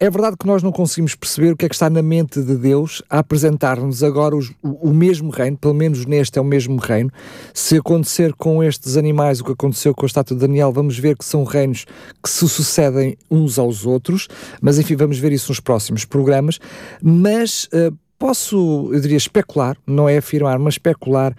é 0.01 0.11
verdade 0.11 0.37
que 0.39 0.47
nós 0.47 0.63
não 0.63 0.73
conseguimos 0.73 1.15
perceber 1.15 1.53
o 1.53 1.57
que 1.57 1.67
é 1.67 1.69
que 1.69 1.75
está 1.75 1.91
na 1.91 2.03
mente 2.03 2.43
de 2.43 2.57
Deus 2.57 3.03
a 3.09 3.19
apresentar-nos 3.19 4.03
agora 4.03 4.35
os, 4.35 4.51
o, 4.63 4.89
o, 4.89 4.95
mesmo 4.95 5.31
reino, 5.31 5.57
pelo 5.57 5.75
menos 5.75 6.07
neste 6.07 6.39
é 6.39 6.43
o 6.43 6.45
mesmo 6.45 6.77
reino. 6.77 7.11
Se 7.53 7.77
acontecer 7.77 8.33
com 8.35 8.63
estes 8.65 8.97
animais 8.97 9.41
o 9.41 9.45
que 9.45 9.53
aconteceu 9.53 9.95
com 9.95 10.05
a 10.05 10.07
estátua 10.07 10.37
de 10.37 10.41
Daniel, 10.41 10.73
vamos 10.73 10.99
ver 10.99 11.17
que 11.17 11.25
são 11.25 11.45
reinos 11.45 11.85
que 12.23 12.31
se 12.31 12.49
sucedem 12.49 13.17
uns 13.31 13.59
aos 13.59 13.85
outros, 13.85 14.27
mas 14.61 14.79
enfim, 14.79 14.97
vamos 14.97 15.19
ver 15.19 15.33
isso 15.33 15.51
nos 15.51 15.61
próximos 15.61 16.05
programas. 16.05 16.59
Mas 17.03 17.65
uh, 17.67 17.97
posso, 18.19 18.91
eu 18.93 19.01
diria, 19.01 19.19
especular, 19.19 19.77
não 19.87 20.09
é 20.09 20.17
afirmar, 20.17 20.59
mas 20.59 20.75
especular 20.75 21.37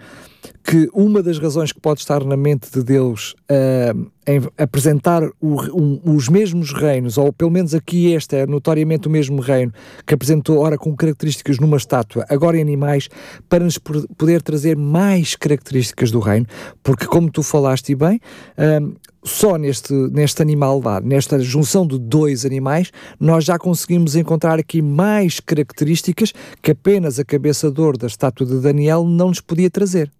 que 0.64 0.88
uma 0.94 1.22
das 1.22 1.38
razões 1.38 1.72
que 1.72 1.80
pode 1.80 2.00
estar 2.00 2.24
na 2.24 2.38
mente 2.38 2.70
de 2.72 2.82
Deus 2.82 3.34
uh, 3.50 4.10
em 4.26 4.40
apresentar 4.56 5.22
o, 5.38 5.60
um, 5.78 6.00
os 6.16 6.26
mesmos 6.30 6.72
reinos, 6.72 7.18
ou 7.18 7.30
pelo 7.30 7.50
menos 7.50 7.74
aqui 7.74 8.12
este 8.12 8.36
é 8.36 8.46
notoriamente 8.46 9.06
o 9.06 9.10
mesmo 9.10 9.42
reino, 9.42 9.70
que 10.06 10.14
apresentou 10.14 10.58
ora 10.60 10.78
com 10.78 10.96
características 10.96 11.58
numa 11.58 11.76
estátua, 11.76 12.24
agora 12.30 12.56
em 12.56 12.62
animais, 12.62 13.10
para 13.46 13.62
nos 13.62 13.76
poder 13.76 14.40
trazer 14.40 14.74
mais 14.74 15.36
características 15.36 16.10
do 16.10 16.18
reino, 16.18 16.46
porque 16.82 17.04
como 17.04 17.30
tu 17.30 17.42
falaste 17.42 17.94
bem, 17.94 18.18
uh, 18.56 18.94
só 19.22 19.58
neste, 19.58 19.92
neste 19.92 20.40
animal 20.40 20.80
lá, 20.82 20.98
nesta 20.98 21.38
junção 21.40 21.86
de 21.86 21.98
dois 21.98 22.46
animais, 22.46 22.90
nós 23.20 23.44
já 23.44 23.58
conseguimos 23.58 24.16
encontrar 24.16 24.58
aqui 24.58 24.80
mais 24.80 25.40
características 25.40 26.32
que 26.62 26.70
apenas 26.70 27.18
a 27.18 27.24
cabeça 27.24 27.70
de 27.70 27.80
ouro 27.82 27.98
da 27.98 28.06
estátua 28.06 28.46
de 28.46 28.60
Daniel 28.60 29.04
não 29.04 29.28
nos 29.28 29.42
podia 29.42 29.68
trazer. 29.68 30.10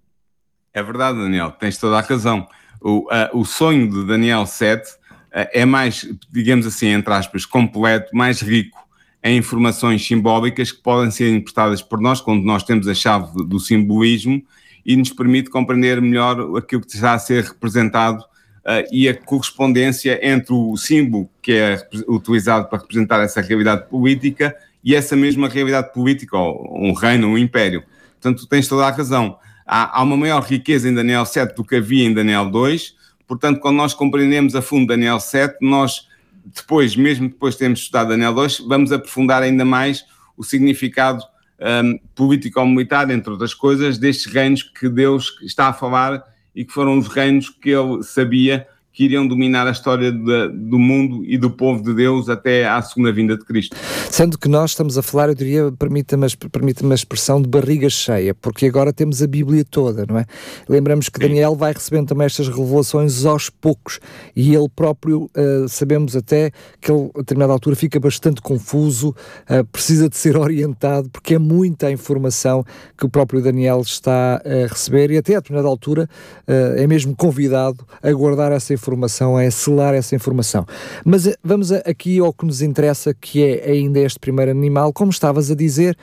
É 0.75 0.83
verdade, 0.83 1.19
Daniel, 1.19 1.53
tens 1.53 1.79
toda 1.79 1.97
a 1.97 2.01
razão. 2.01 2.49
O, 2.81 3.07
uh, 3.07 3.39
o 3.39 3.45
sonho 3.45 3.89
de 3.89 4.05
Daniel 4.05 4.45
7 4.45 4.83
uh, 4.83 4.97
é 5.33 5.65
mais, 5.65 6.05
digamos 6.33 6.67
assim, 6.67 6.89
entre 6.89 7.15
aspas, 7.15 7.47
completo, 7.47 8.15
mais 8.15 8.41
rico 8.41 8.83
em 9.23 9.39
informações 9.39 10.05
simbólicas 10.05 10.73
que 10.73 10.83
podem 10.83 11.13
ser 11.13 11.31
interpretadas 11.31 11.81
por 11.81 12.01
nós 12.01 12.21
quando 12.21 12.43
nós 12.43 12.65
temos 12.65 12.89
a 12.89 12.95
chave 12.95 13.33
do 13.47 13.61
simbolismo 13.61 14.43
e 14.85 14.97
nos 14.97 15.11
permite 15.11 15.49
compreender 15.49 16.03
melhor 16.03 16.59
aquilo 16.59 16.83
que 16.83 16.95
está 16.95 17.15
a 17.15 17.19
ser 17.21 17.45
representado 17.45 18.21
uh, 18.23 18.85
e 18.91 19.09
a 19.09 19.15
correspondência 19.15 20.19
entre 20.27 20.53
o 20.53 20.77
símbolo 20.77 21.31
que 21.41 21.53
é 21.53 21.89
utilizado 22.09 22.69
para 22.69 22.81
representar 22.81 23.21
essa 23.21 23.41
realidade 23.41 23.89
política 23.89 24.55
e 24.83 24.93
essa 24.93 25.15
mesma 25.15 25.49
realidade 25.49 25.93
política, 25.93 26.37
ou 26.37 26.85
um 26.85 26.93
reino, 26.93 27.29
um 27.29 27.39
império. 27.39 27.85
Portanto, 28.21 28.45
tens 28.49 28.67
toda 28.67 28.85
a 28.85 28.91
razão 28.91 29.39
há, 29.67 29.99
há 29.99 30.03
uma 30.03 30.17
maior 30.17 30.43
riqueza 30.43 30.89
em 30.89 30.95
Daniel 30.95 31.25
7 31.25 31.55
do 31.55 31.65
que 31.65 31.77
havia 31.77 32.05
em 32.05 32.13
Daniel 32.13 32.51
2. 32.51 32.95
Portanto, 33.27 33.61
quando 33.61 33.77
nós 33.77 33.95
compreendemos 33.95 34.55
a 34.55 34.63
fundo 34.63 34.89
Daniel 34.89 35.19
7, 35.19 35.57
nós 35.61 36.09
depois, 36.45 36.95
mesmo 36.95 37.29
depois 37.29 37.55
de 37.55 37.61
termos 37.61 37.81
estudado 37.81 38.09
Daniel 38.09 38.35
2, 38.35 38.61
vamos 38.61 38.93
aprofundar 38.93 39.43
ainda 39.43 39.65
mais 39.65 40.05
o 40.37 40.45
significado 40.45 41.25
um, 41.59 41.99
político-militar, 42.15 43.11
entre 43.11 43.31
outras 43.31 43.55
coisas, 43.55 43.97
destes 43.97 44.31
reinos 44.31 44.63
que 44.63 44.89
Deus 44.89 45.39
está 45.43 45.69
a 45.69 45.73
falar 45.73 46.23
e 46.55 46.65
que 46.65 46.73
foram 46.73 46.99
os 46.99 47.09
reinos 47.09 47.49
que 47.49 47.71
ele 47.71 48.03
sabia 48.03 48.67
que 48.95 49.05
iriam 49.05 49.27
dominar 49.27 49.67
a 49.67 49.73
história 49.73 50.13
do 50.13 50.79
mundo 50.79 51.25
e 51.27 51.37
do 51.37 51.51
povo 51.51 51.83
de 51.83 51.93
Deus 51.93 52.29
até 52.29 52.65
à 52.65 52.81
segunda 52.81 53.13
vinda 53.13 53.37
de 53.37 53.45
Cristo. 53.45 53.77
Sendo 54.09 54.39
que 54.39 54.49
nós 54.49 54.71
estamos 54.71 54.97
a 54.97 55.03
falar, 55.03 55.29
eu 55.29 55.35
diria, 55.35 55.73
permita-me 55.73 56.29
permita 56.53 56.87
a 56.87 56.95
expressão 56.95 57.43
de 57.43 57.49
barriga 57.49 57.91
cheia, 57.91 58.33
porque 58.37 58.67
agora 58.67 58.93
temos 58.93 59.21
a 59.21 59.27
Bíblia 59.27 59.65
toda, 59.69 60.07
não 60.09 60.17
é? 60.17 60.25
Lembramos 60.69 61.09
que 61.09 61.21
Sim. 61.21 61.27
Daniel 61.27 61.57
vai 61.57 61.73
recebendo 61.73 62.07
também 62.07 62.25
estas 62.25 62.47
revelações 62.47 63.25
aos 63.25 63.51
poucos 63.51 63.99
e 64.37 64.55
ele 64.55 64.69
próprio, 64.69 65.25
uh, 65.25 65.69
sabemos 65.69 66.15
até 66.15 66.53
que 66.81 66.93
ele, 66.93 67.11
a 67.17 67.19
determinada 67.19 67.53
altura, 67.53 67.75
fica 67.75 67.99
bastante 67.99 68.41
confuso, 68.41 69.09
uh, 69.51 69.65
precisa 69.73 70.09
de 70.09 70.17
ser 70.17 70.37
orientado, 70.39 71.11
porque 71.11 71.35
é 71.35 71.39
muita 71.39 71.91
informação 71.91 72.65
que 72.97 73.05
o 73.05 73.09
próprio 73.09 73.43
Daniel 73.43 73.81
está 73.81 74.41
a 74.45 74.69
receber 74.69 75.11
e 75.11 75.19
até 75.19 75.35
a 75.35 75.41
determinada 75.41 75.67
altura 75.67 76.09
uh, 76.47 76.79
é 76.79 76.87
mesmo 76.87 77.17
convidado 77.17 77.85
a 78.01 78.13
guardar 78.13 78.53
essa 78.53 78.73
informação 78.73 78.84
informação, 78.85 79.39
é 79.39 79.51
selar 79.51 79.95
essa 79.95 80.15
informação. 80.15 80.67
Mas 81.05 81.27
eh, 81.27 81.35
vamos 81.43 81.73
aqui 81.73 82.19
ao 82.19 82.33
que 82.33 82.45
nos 82.45 82.61
interessa, 82.61 83.15
que 83.15 83.43
é 83.43 83.71
ainda 83.71 83.99
este 84.01 84.21
primeiro 84.21 84.51
animal. 84.51 84.93
Como 84.93 85.11
estavas 85.11 85.51
a 85.51 85.55
dizer, 85.55 85.97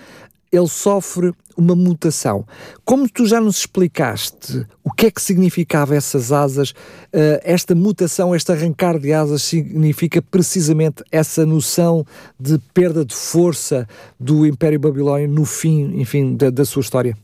ele 0.51 0.67
sofre 0.67 1.31
uma 1.55 1.75
mutação. 1.75 2.45
Como 2.83 3.07
tu 3.07 3.25
já 3.25 3.39
nos 3.39 3.59
explicaste 3.59 4.65
o 4.83 4.91
que 4.91 5.05
é 5.05 5.11
que 5.11 5.21
significava 5.21 5.95
essas 5.95 6.31
asas, 6.31 6.71
uh, 6.71 7.39
esta 7.43 7.75
mutação, 7.75 8.35
este 8.35 8.51
arrancar 8.51 8.99
de 8.99 9.13
asas 9.13 9.43
significa 9.43 10.21
precisamente 10.21 11.03
essa 11.11 11.45
noção 11.45 12.05
de 12.39 12.57
perda 12.73 13.05
de 13.05 13.15
força 13.15 13.87
do 14.19 14.45
Império 14.45 14.79
Babilónio 14.79 15.29
no 15.29 15.45
fim, 15.45 15.99
enfim, 15.99 16.35
da, 16.35 16.49
da 16.49 16.65
sua 16.65 16.81
história? 16.81 17.15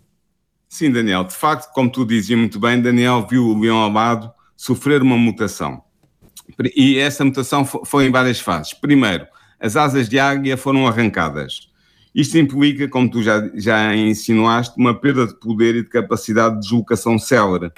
Sim, 0.69 0.91
Daniel. 0.91 1.23
De 1.23 1.33
facto, 1.33 1.71
como 1.73 1.89
tu 1.89 2.05
dizias 2.05 2.37
muito 2.37 2.59
bem, 2.59 2.81
Daniel 2.81 3.25
viu 3.27 3.43
o 3.43 3.59
leão 3.59 3.83
alado 3.83 4.31
sofrer 4.57 5.01
uma 5.01 5.15
mutação. 5.15 5.81
E 6.75 6.97
essa 6.97 7.23
mutação 7.23 7.63
foi 7.63 8.07
em 8.07 8.11
várias 8.11 8.39
fases. 8.39 8.73
Primeiro, 8.73 9.27
as 9.59 9.77
asas 9.77 10.09
de 10.09 10.19
águia 10.19 10.57
foram 10.57 10.87
arrancadas. 10.87 11.69
Isto 12.13 12.37
implica, 12.37 12.87
como 12.87 13.09
tu 13.09 13.21
já, 13.21 13.47
já 13.53 13.95
insinuaste, 13.95 14.73
uma 14.77 14.99
perda 14.99 15.27
de 15.27 15.39
poder 15.39 15.75
e 15.75 15.83
de 15.83 15.89
capacidade 15.89 16.55
de 16.55 16.61
deslocação 16.61 17.19
célere. 17.19 17.71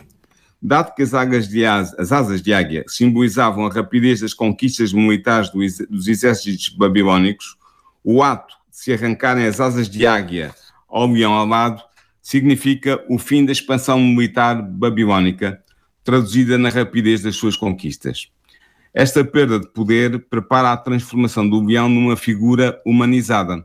Dado 0.62 0.94
que 0.94 1.02
as, 1.02 1.48
de 1.48 1.66
asa, 1.66 1.96
as 2.00 2.12
asas 2.12 2.42
de 2.42 2.54
águia 2.54 2.84
simbolizavam 2.88 3.66
a 3.66 3.70
rapidez 3.70 4.22
das 4.22 4.34
conquistas 4.34 4.92
militares 4.94 5.50
do, 5.50 5.60
dos 5.90 6.08
exércitos 6.08 6.70
babilónicos, 6.70 7.58
o 8.04 8.24
ato 8.24 8.56
de 8.70 8.78
se 8.78 8.94
arrancarem 8.94 9.46
as 9.46 9.60
asas 9.60 9.90
de 9.90 10.06
águia 10.06 10.54
ao 10.88 11.08
leão 11.08 11.34
alado 11.34 11.82
significa 12.22 13.04
o 13.10 13.18
fim 13.18 13.46
da 13.46 13.52
expansão 13.52 14.00
militar 14.00 14.62
babilónica, 14.62 15.62
traduzida 16.10 16.58
na 16.58 16.70
rapidez 16.70 17.22
das 17.22 17.36
suas 17.36 17.56
conquistas. 17.56 18.32
Esta 18.92 19.24
perda 19.24 19.60
de 19.60 19.68
poder 19.68 20.26
prepara 20.28 20.74
a 20.74 20.78
transformação 20.78 21.48
do 21.48 21.64
leão 21.64 21.88
numa 21.88 22.18
figura 22.18 22.82
humanizada, 22.84 23.64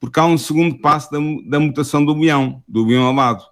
porque 0.00 0.18
há 0.18 0.26
um 0.26 0.36
segundo 0.36 0.80
passo 0.80 1.12
da, 1.12 1.18
da 1.48 1.60
mutação 1.60 2.04
do 2.04 2.12
leão, 2.12 2.60
do 2.66 2.84
leão 2.84 3.06
alado, 3.06 3.44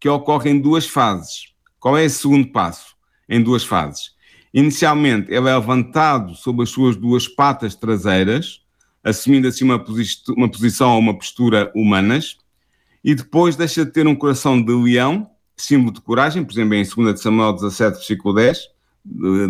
que 0.00 0.08
ocorre 0.08 0.48
em 0.48 0.58
duas 0.58 0.86
fases. 0.86 1.52
Qual 1.78 1.98
é 1.98 2.04
esse 2.04 2.20
segundo 2.20 2.48
passo? 2.48 2.96
Em 3.28 3.42
duas 3.42 3.62
fases. 3.62 4.12
Inicialmente, 4.54 5.30
ele 5.30 5.50
é 5.50 5.54
levantado 5.54 6.34
sobre 6.34 6.62
as 6.62 6.70
suas 6.70 6.96
duas 6.96 7.28
patas 7.28 7.74
traseiras, 7.74 8.62
assumindo 9.04 9.48
assim 9.48 9.64
uma, 9.64 9.78
posi 9.78 10.06
uma 10.34 10.50
posição 10.50 10.94
ou 10.94 10.98
uma 10.98 11.14
postura 11.14 11.70
humanas, 11.74 12.38
e 13.04 13.14
depois 13.14 13.54
deixa 13.54 13.84
de 13.84 13.92
ter 13.92 14.06
um 14.06 14.14
coração 14.14 14.62
de 14.62 14.72
leão 14.72 15.30
símbolo 15.56 15.92
de 15.92 16.00
coragem, 16.00 16.44
por 16.44 16.52
exemplo, 16.52 16.74
em 16.74 16.84
2 16.84 17.20
Samuel 17.20 17.52
17, 17.52 17.96
versículo 17.96 18.34
10, 18.34 18.68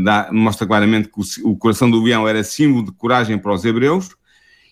dá, 0.03 0.31
mostra 0.33 0.67
claramente 0.67 1.09
que 1.09 1.21
o, 1.21 1.53
o, 1.53 1.57
coração 1.57 1.91
do 1.91 2.03
leão 2.03 2.27
era 2.27 2.43
símbolo 2.43 2.85
de 2.85 2.93
coragem 2.93 3.39
para 3.39 3.53
os 3.53 3.65
hebreus, 3.65 4.11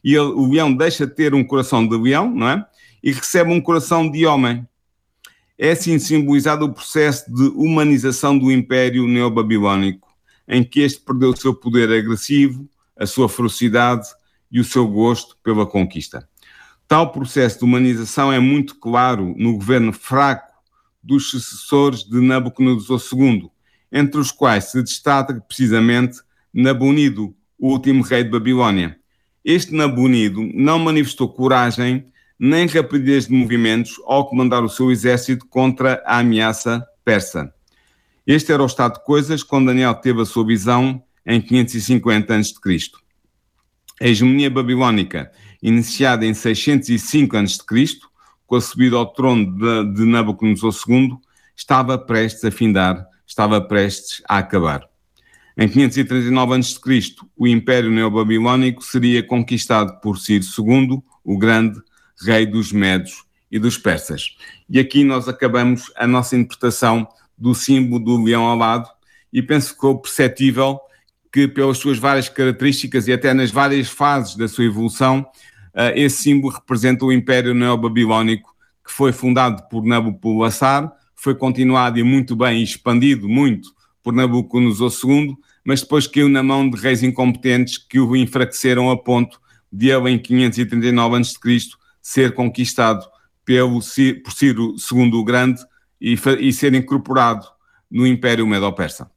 e 0.02 0.14
ele, 0.14 0.32
o 0.32 0.50
leão 0.50 0.72
deixa 0.72 1.06
de 1.06 1.14
ter 1.14 1.34
um 1.34 1.44
coração 1.44 1.86
de 1.86 1.96
leão, 1.96 2.30
não 2.30 2.48
é? 2.48 2.66
E 3.02 3.12
recebe 3.12 3.52
um 3.52 3.60
coração 3.60 4.10
de 4.10 4.26
homem. 4.26 4.66
É 5.58 5.72
assim 5.72 5.98
simbolizado 5.98 6.64
o 6.64 6.72
processo 6.72 7.32
de 7.32 7.48
humanização 7.48 8.38
do 8.38 8.50
Império 8.50 9.06
Neobabilónico, 9.06 10.08
em 10.48 10.64
que 10.64 10.80
este 10.80 11.00
perdeu 11.00 11.30
o 11.30 11.36
seu 11.36 11.54
poder 11.54 11.90
agressivo, 11.90 12.68
a 12.98 13.06
sua 13.06 13.28
ferocidade 13.28 14.08
e 14.50 14.58
o 14.58 14.64
seu 14.64 14.86
gosto 14.86 15.36
pela 15.42 15.66
conquista. 15.66 16.26
Tal 16.88 17.12
processo 17.12 17.58
de 17.58 17.64
humanização 17.64 18.32
é 18.32 18.40
muito 18.40 18.74
claro 18.74 19.34
no 19.38 19.54
governo 19.54 19.92
fraco 19.92 20.49
dos 21.02 21.30
sucessores 21.30 22.04
de 22.04 22.20
Nabucodonosor 22.20 23.00
II, 23.12 23.50
entre 23.92 24.20
os 24.20 24.30
quais 24.30 24.64
se 24.64 24.82
destaca 24.82 25.40
precisamente 25.40 26.18
Nabonido, 26.52 27.34
o 27.58 27.72
último 27.72 28.02
rei 28.02 28.24
de 28.24 28.30
Babilónia. 28.30 28.98
este 29.44 29.74
Nabunido 29.74 30.42
não 30.54 30.78
manifestou 30.78 31.28
coragem 31.28 32.06
nem 32.38 32.66
rapidez 32.66 33.26
de 33.26 33.34
movimentos 33.34 34.00
ao 34.06 34.26
comandar 34.26 34.64
o 34.64 34.68
seu 34.68 34.90
exército 34.90 35.46
contra 35.46 36.02
a 36.06 36.18
ameaça 36.18 36.82
persa. 37.04 37.52
Este 38.26 38.52
era 38.52 38.62
o 38.62 38.66
estado 38.66 38.94
de 38.94 39.04
coisas 39.04 39.42
quando 39.42 39.66
Daniel 39.66 39.94
teve 39.94 40.22
a 40.22 40.24
sua 40.24 40.46
visão 40.46 41.02
em 41.26 41.40
550 41.40 42.34
a.C. 42.34 42.52
A 44.00 44.06
hegemonia 44.08 44.48
babilónica, 44.48 45.30
iniciada 45.62 46.24
em 46.24 46.32
605 46.32 47.36
a.C., 47.36 48.00
com 48.50 48.56
a 48.56 48.60
subida 48.60 48.96
ao 48.96 49.06
trono 49.06 49.46
de, 49.46 49.94
de 49.94 50.04
Nabucodonosor 50.04 50.74
II, 50.88 51.16
estava 51.56 51.96
prestes 51.96 52.44
a 52.44 52.50
findar, 52.50 53.06
estava 53.24 53.60
prestes 53.60 54.20
a 54.28 54.38
acabar. 54.38 54.82
Em 55.56 55.68
539 55.68 56.56
a.C., 56.56 57.14
o 57.36 57.46
Império 57.46 57.92
Neobabilónico 57.92 58.82
seria 58.82 59.22
conquistado 59.22 60.00
por 60.00 60.18
Ciro 60.18 60.44
II, 60.44 61.00
o 61.22 61.38
Grande, 61.38 61.80
rei 62.26 62.44
dos 62.44 62.72
Medos 62.72 63.22
e 63.52 63.56
dos 63.56 63.78
Persas. 63.78 64.36
E 64.68 64.80
aqui 64.80 65.04
nós 65.04 65.28
acabamos 65.28 65.84
a 65.94 66.04
nossa 66.04 66.34
interpretação 66.34 67.06
do 67.38 67.54
símbolo 67.54 68.04
do 68.04 68.20
leão 68.20 68.48
alado 68.48 68.88
e 69.32 69.40
penso 69.40 69.68
que 69.68 69.74
ficou 69.74 70.00
perceptível 70.00 70.80
que, 71.32 71.46
pelas 71.46 71.78
suas 71.78 71.98
várias 71.98 72.28
características 72.28 73.06
e 73.06 73.12
até 73.12 73.32
nas 73.32 73.52
várias 73.52 73.88
fases 73.88 74.34
da 74.34 74.48
sua 74.48 74.64
evolução, 74.64 75.24
esse 75.94 76.24
símbolo 76.24 76.54
representa 76.54 77.04
o 77.04 77.12
Império 77.12 77.54
Neobabilónico 77.54 78.50
que 78.84 78.92
foi 78.92 79.12
fundado 79.12 79.62
por 79.68 79.84
Nabucodonosor, 79.84 80.90
foi 81.14 81.34
continuado 81.34 81.98
e 81.98 82.02
muito 82.02 82.34
bem 82.34 82.62
expandido 82.62 83.28
muito 83.28 83.70
por 84.02 84.12
Nabucodonosor 84.12 84.90
II, 85.04 85.36
mas 85.64 85.82
depois 85.82 86.06
caiu 86.06 86.28
na 86.28 86.42
mão 86.42 86.68
de 86.68 86.80
reis 86.80 87.02
incompetentes 87.02 87.78
que 87.78 88.00
o 88.00 88.16
enfraqueceram 88.16 88.90
a 88.90 88.96
ponto 88.96 89.38
de 89.72 89.90
ele, 89.90 90.10
em 90.10 90.18
539 90.18 91.16
a.C., 91.18 91.38
ser 92.02 92.34
conquistado 92.34 93.06
pelo, 93.44 93.80
por 94.24 94.32
Ciro 94.32 94.74
II 94.92 95.14
o 95.14 95.24
Grande 95.24 95.60
e, 96.00 96.18
e 96.40 96.52
ser 96.52 96.74
incorporado 96.74 97.46
no 97.90 98.06
Império 98.06 98.46
Medo-Persa. 98.46 99.10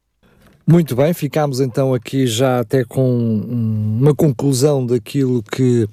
Muito 0.66 0.96
bem, 0.96 1.12
ficamos 1.12 1.60
então 1.60 1.92
aqui 1.92 2.26
já 2.26 2.60
até 2.60 2.84
com 2.84 3.40
uma 4.00 4.14
conclusão 4.14 4.84
daquilo 4.84 5.42
que 5.42 5.86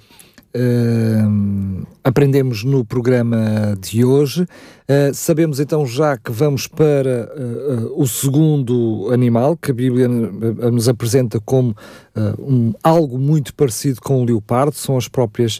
uh, 0.56 1.88
aprendemos 2.04 2.64
no 2.64 2.84
programa 2.86 3.76
de 3.80 4.04
hoje. 4.04 4.44
Uh, 4.44 5.14
sabemos 5.14 5.60
então 5.60 5.86
já 5.86 6.18
que 6.18 6.32
vamos 6.32 6.68
para 6.68 7.32
uh, 7.34 8.02
o 8.02 8.06
segundo 8.08 9.10
animal, 9.12 9.56
que 9.56 9.72
a 9.72 9.74
Bíblia 9.74 10.08
nos 10.08 10.90
apresenta 10.90 11.40
como 11.40 11.76
um, 12.40 12.74
algo 12.84 13.18
muito 13.18 13.54
parecido 13.54 14.02
com 14.02 14.22
o 14.22 14.26
leopardo, 14.26 14.76
são 14.76 14.98
as 14.98 15.08
próprias 15.08 15.60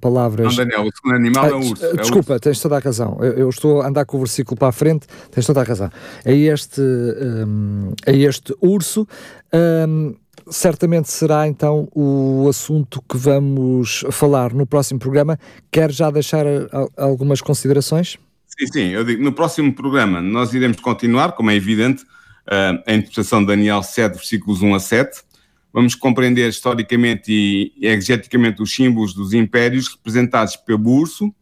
palavras. 0.00 0.56
Não, 0.56 0.64
Daniel, 0.64 0.86
o 0.86 0.96
segundo 0.96 1.16
animal 1.16 1.46
é 1.46 1.52
o 1.54 1.58
urso. 1.58 1.86
É 1.86 1.96
desculpa, 1.96 2.34
urso. 2.34 2.40
tens 2.40 2.60
toda 2.60 2.76
a 2.76 2.78
razão. 2.78 3.18
Eu, 3.20 3.32
eu, 3.32 3.48
estou 3.48 3.80
a 3.80 3.88
andar 3.88 4.04
com 4.04 4.16
o 4.16 4.20
versículo 4.20 4.56
para 4.56 4.68
a 4.68 4.72
frente, 4.72 5.06
tens 5.32 5.44
toda 5.44 5.60
a 5.60 5.64
razão. 5.64 5.90
É 6.24 6.34
este, 6.34 6.80
um, 6.80 7.92
é 8.06 8.16
este 8.16 8.54
urso. 8.60 9.08
Um, 9.52 10.14
certamente 10.48 11.10
será 11.10 11.46
então 11.48 11.88
o 11.94 12.46
assunto 12.48 13.02
que 13.08 13.16
vamos 13.16 14.04
falar 14.10 14.52
no 14.52 14.66
próximo 14.66 15.00
programa. 15.00 15.38
Quer 15.70 15.90
já 15.90 16.10
deixar 16.10 16.44
algumas 16.96 17.40
considerações? 17.40 18.18
Sim, 18.46 18.66
sim, 18.72 18.88
eu 18.90 19.04
digo, 19.04 19.22
no 19.22 19.32
próximo 19.32 19.72
programa 19.74 20.20
nós 20.20 20.54
iremos 20.54 20.80
continuar, 20.80 21.32
como 21.32 21.50
é 21.50 21.56
evidente, 21.56 22.04
a 22.46 22.92
interpretação 22.92 23.40
de 23.40 23.46
Daniel 23.46 23.82
7, 23.82 24.14
versículos 24.14 24.62
1 24.62 24.74
a 24.74 24.80
7. 24.80 25.22
Vamos 25.72 25.94
compreender 25.94 26.48
historicamente 26.48 27.32
e 27.32 27.72
exegeticamente 27.80 28.62
os 28.62 28.72
símbolos 28.72 29.12
dos 29.12 29.32
impérios 29.32 29.88
representados 29.88 30.54
pelo 30.54 30.88
urso, 30.88 31.34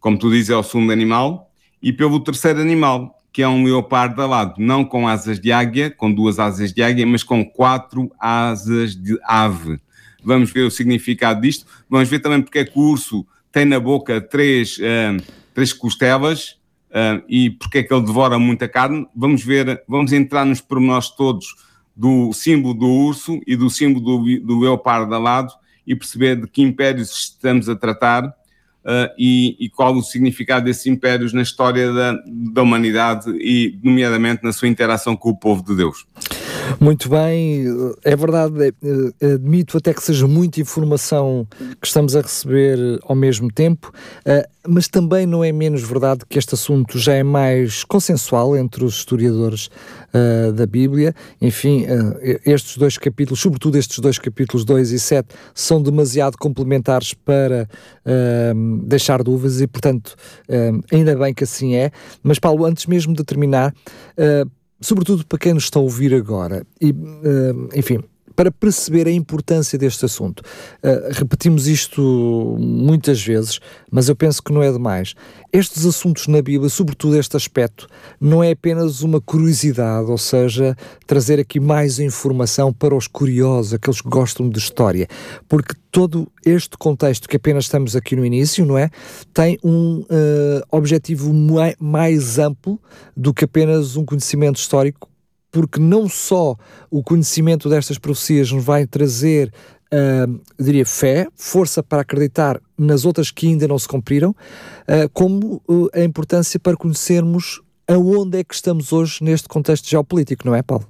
como 0.00 0.18
tu 0.18 0.30
dizes, 0.30 0.50
é 0.50 0.56
o 0.56 0.62
segundo 0.62 0.92
animal, 0.92 1.50
e 1.82 1.92
pelo 1.92 2.18
terceiro 2.20 2.60
animal, 2.60 3.15
que 3.36 3.42
é 3.42 3.48
um 3.48 3.64
leopardo 3.64 4.22
alado, 4.22 4.54
não 4.56 4.82
com 4.82 5.06
asas 5.06 5.38
de 5.38 5.52
águia, 5.52 5.90
com 5.90 6.10
duas 6.10 6.38
asas 6.38 6.72
de 6.72 6.82
águia, 6.82 7.06
mas 7.06 7.22
com 7.22 7.44
quatro 7.44 8.10
asas 8.18 8.96
de 8.96 9.18
ave. 9.22 9.78
Vamos 10.24 10.50
ver 10.50 10.62
o 10.62 10.70
significado 10.70 11.42
disto. 11.42 11.66
Vamos 11.86 12.08
ver 12.08 12.20
também 12.20 12.40
porque 12.40 12.60
é 12.60 12.64
que 12.64 12.78
o 12.78 12.80
urso 12.80 13.26
tem 13.52 13.66
na 13.66 13.78
boca 13.78 14.22
três, 14.22 14.78
uh, 14.78 15.22
três 15.52 15.70
costelas 15.74 16.52
uh, 16.88 17.22
e 17.28 17.50
porque 17.50 17.76
é 17.76 17.82
que 17.82 17.92
ele 17.92 18.06
devora 18.06 18.38
muita 18.38 18.66
carne. 18.66 19.06
Vamos 19.14 19.44
ver, 19.44 19.82
vamos 19.86 20.14
entrar 20.14 20.46
nos 20.46 20.62
pormenores 20.62 21.10
todos 21.10 21.56
do 21.94 22.32
símbolo 22.32 22.72
do 22.72 22.86
urso 22.86 23.38
e 23.46 23.54
do 23.54 23.68
símbolo 23.68 24.18
do, 24.18 24.46
do 24.46 24.60
leopardo 24.60 25.14
alado 25.14 25.52
e 25.86 25.94
perceber 25.94 26.40
de 26.40 26.48
que 26.48 26.62
impérios 26.62 27.10
estamos 27.10 27.68
a 27.68 27.76
tratar 27.76 28.34
uh, 28.86 29.12
e, 29.18 29.56
e, 29.58 29.68
qual 29.68 29.94
o 29.94 30.02
significado 30.02 30.64
desses 30.64 30.86
impérios 30.86 31.32
na 31.32 31.42
história 31.42 31.92
da, 31.92 32.16
da 32.26 32.62
humanidade 32.62 33.28
e, 33.40 33.78
nomeadamente, 33.82 34.44
na 34.44 34.52
sua 34.52 34.68
interação 34.68 35.16
com 35.16 35.30
o 35.30 35.36
povo 35.36 35.64
de 35.64 35.76
Deus. 35.76 36.06
Muito 36.80 37.08
bem, 37.08 37.64
é 38.04 38.14
verdade, 38.14 38.68
é, 38.68 38.72
é, 39.20 39.32
admito 39.34 39.76
até 39.78 39.94
que 39.94 40.02
seja 40.02 40.26
muita 40.26 40.60
informação 40.60 41.46
que 41.80 41.86
estamos 41.86 42.14
a 42.14 42.20
receber 42.20 42.78
ao 43.04 43.16
mesmo 43.16 43.50
tempo, 43.50 43.92
uh, 44.26 44.48
mas 44.68 44.88
também 44.88 45.26
não 45.26 45.42
é 45.42 45.52
menos 45.52 45.82
verdade 45.82 46.22
que 46.28 46.38
este 46.38 46.54
assunto 46.54 46.98
já 46.98 47.14
é 47.14 47.22
mais 47.22 47.84
consensual 47.84 48.56
entre 48.56 48.84
os 48.84 48.94
historiadores 48.94 49.70
uh, 50.12 50.52
da 50.52 50.66
Bíblia. 50.66 51.14
Enfim, 51.40 51.84
uh, 51.84 52.40
estes 52.44 52.76
dois 52.76 52.98
capítulos, 52.98 53.40
sobretudo 53.40 53.78
estes 53.78 53.98
dois 53.98 54.18
capítulos 54.18 54.64
2 54.64 54.92
e 54.92 54.98
7, 54.98 55.28
são 55.54 55.80
demasiado 55.80 56.36
complementares 56.36 57.14
para 57.14 57.68
deixar 58.84 59.22
dúvidas 59.22 59.60
e, 59.60 59.66
portanto, 59.66 60.14
ainda 60.92 61.16
bem 61.16 61.34
que 61.34 61.44
assim 61.44 61.74
é. 61.74 61.90
Mas, 62.22 62.38
Paulo, 62.38 62.64
antes 62.64 62.86
mesmo 62.86 63.12
de 63.14 63.24
terminar, 63.24 63.74
sobretudo 64.80 65.26
para 65.26 65.38
quem 65.38 65.54
nos 65.54 65.64
está 65.64 65.78
a 65.78 65.82
ouvir 65.82 66.14
agora, 66.14 66.66
e, 66.80 66.94
enfim 67.74 68.02
para 68.36 68.52
perceber 68.52 69.08
a 69.08 69.10
importância 69.10 69.78
deste 69.78 70.04
assunto. 70.04 70.40
Uh, 70.84 71.12
repetimos 71.12 71.66
isto 71.66 72.56
muitas 72.60 73.20
vezes, 73.22 73.58
mas 73.90 74.08
eu 74.08 74.14
penso 74.14 74.42
que 74.42 74.52
não 74.52 74.62
é 74.62 74.70
demais. 74.70 75.14
Estes 75.50 75.86
assuntos 75.86 76.26
na 76.28 76.42
Bíblia, 76.42 76.68
sobretudo 76.68 77.16
este 77.16 77.34
aspecto, 77.36 77.88
não 78.20 78.44
é 78.44 78.50
apenas 78.50 79.00
uma 79.00 79.20
curiosidade, 79.20 80.10
ou 80.10 80.18
seja, 80.18 80.76
trazer 81.06 81.40
aqui 81.40 81.58
mais 81.58 81.98
informação 81.98 82.72
para 82.72 82.94
os 82.94 83.06
curiosos, 83.06 83.72
aqueles 83.72 84.02
que 84.02 84.08
gostam 84.08 84.50
de 84.50 84.58
história, 84.58 85.08
porque 85.48 85.74
todo 85.90 86.30
este 86.44 86.76
contexto 86.76 87.26
que 87.26 87.36
apenas 87.36 87.64
estamos 87.64 87.96
aqui 87.96 88.14
no 88.14 88.26
início, 88.26 88.66
não 88.66 88.76
é? 88.76 88.90
Tem 89.32 89.58
um 89.64 90.00
uh, 90.00 90.06
objetivo 90.70 91.32
mais 91.80 92.38
amplo 92.38 92.78
do 93.16 93.32
que 93.32 93.46
apenas 93.46 93.96
um 93.96 94.04
conhecimento 94.04 94.56
histórico 94.56 95.08
porque 95.56 95.80
não 95.80 96.06
só 96.06 96.54
o 96.90 97.02
conhecimento 97.02 97.66
destas 97.70 97.96
profecias 97.96 98.52
nos 98.52 98.62
vai 98.62 98.86
trazer, 98.86 99.50
uh, 99.90 100.40
diria, 100.62 100.84
fé, 100.84 101.26
força 101.34 101.82
para 101.82 102.02
acreditar 102.02 102.60
nas 102.76 103.06
outras 103.06 103.30
que 103.30 103.46
ainda 103.46 103.66
não 103.66 103.78
se 103.78 103.88
cumpriram, 103.88 104.32
uh, 104.32 105.08
como 105.14 105.62
uh, 105.66 105.88
a 105.94 106.00
importância 106.02 106.60
para 106.60 106.76
conhecermos 106.76 107.62
aonde 107.88 108.40
é 108.40 108.44
que 108.44 108.54
estamos 108.54 108.92
hoje 108.92 109.24
neste 109.24 109.48
contexto 109.48 109.88
geopolítico, 109.88 110.46
não 110.46 110.54
é, 110.54 110.60
Paulo? 110.60 110.86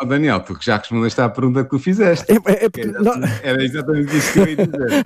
Oh, 0.00 0.04
Daniel, 0.04 0.40
porque 0.40 0.64
já 0.64 0.78
respondeste 0.78 1.20
à 1.20 1.28
pergunta 1.28 1.62
que 1.62 1.70
tu 1.70 1.78
fizeste. 1.78 2.24
É, 2.28 2.34
é, 2.34 2.64
é 2.64 2.68
porque, 2.68 2.88
era, 2.88 3.00
não... 3.00 3.14
era, 3.40 3.62
exatamente 3.62 4.16
isso 4.16 4.32
que 4.32 4.38
eu 4.40 4.46
ia 4.48 4.56
dizer. 4.56 5.04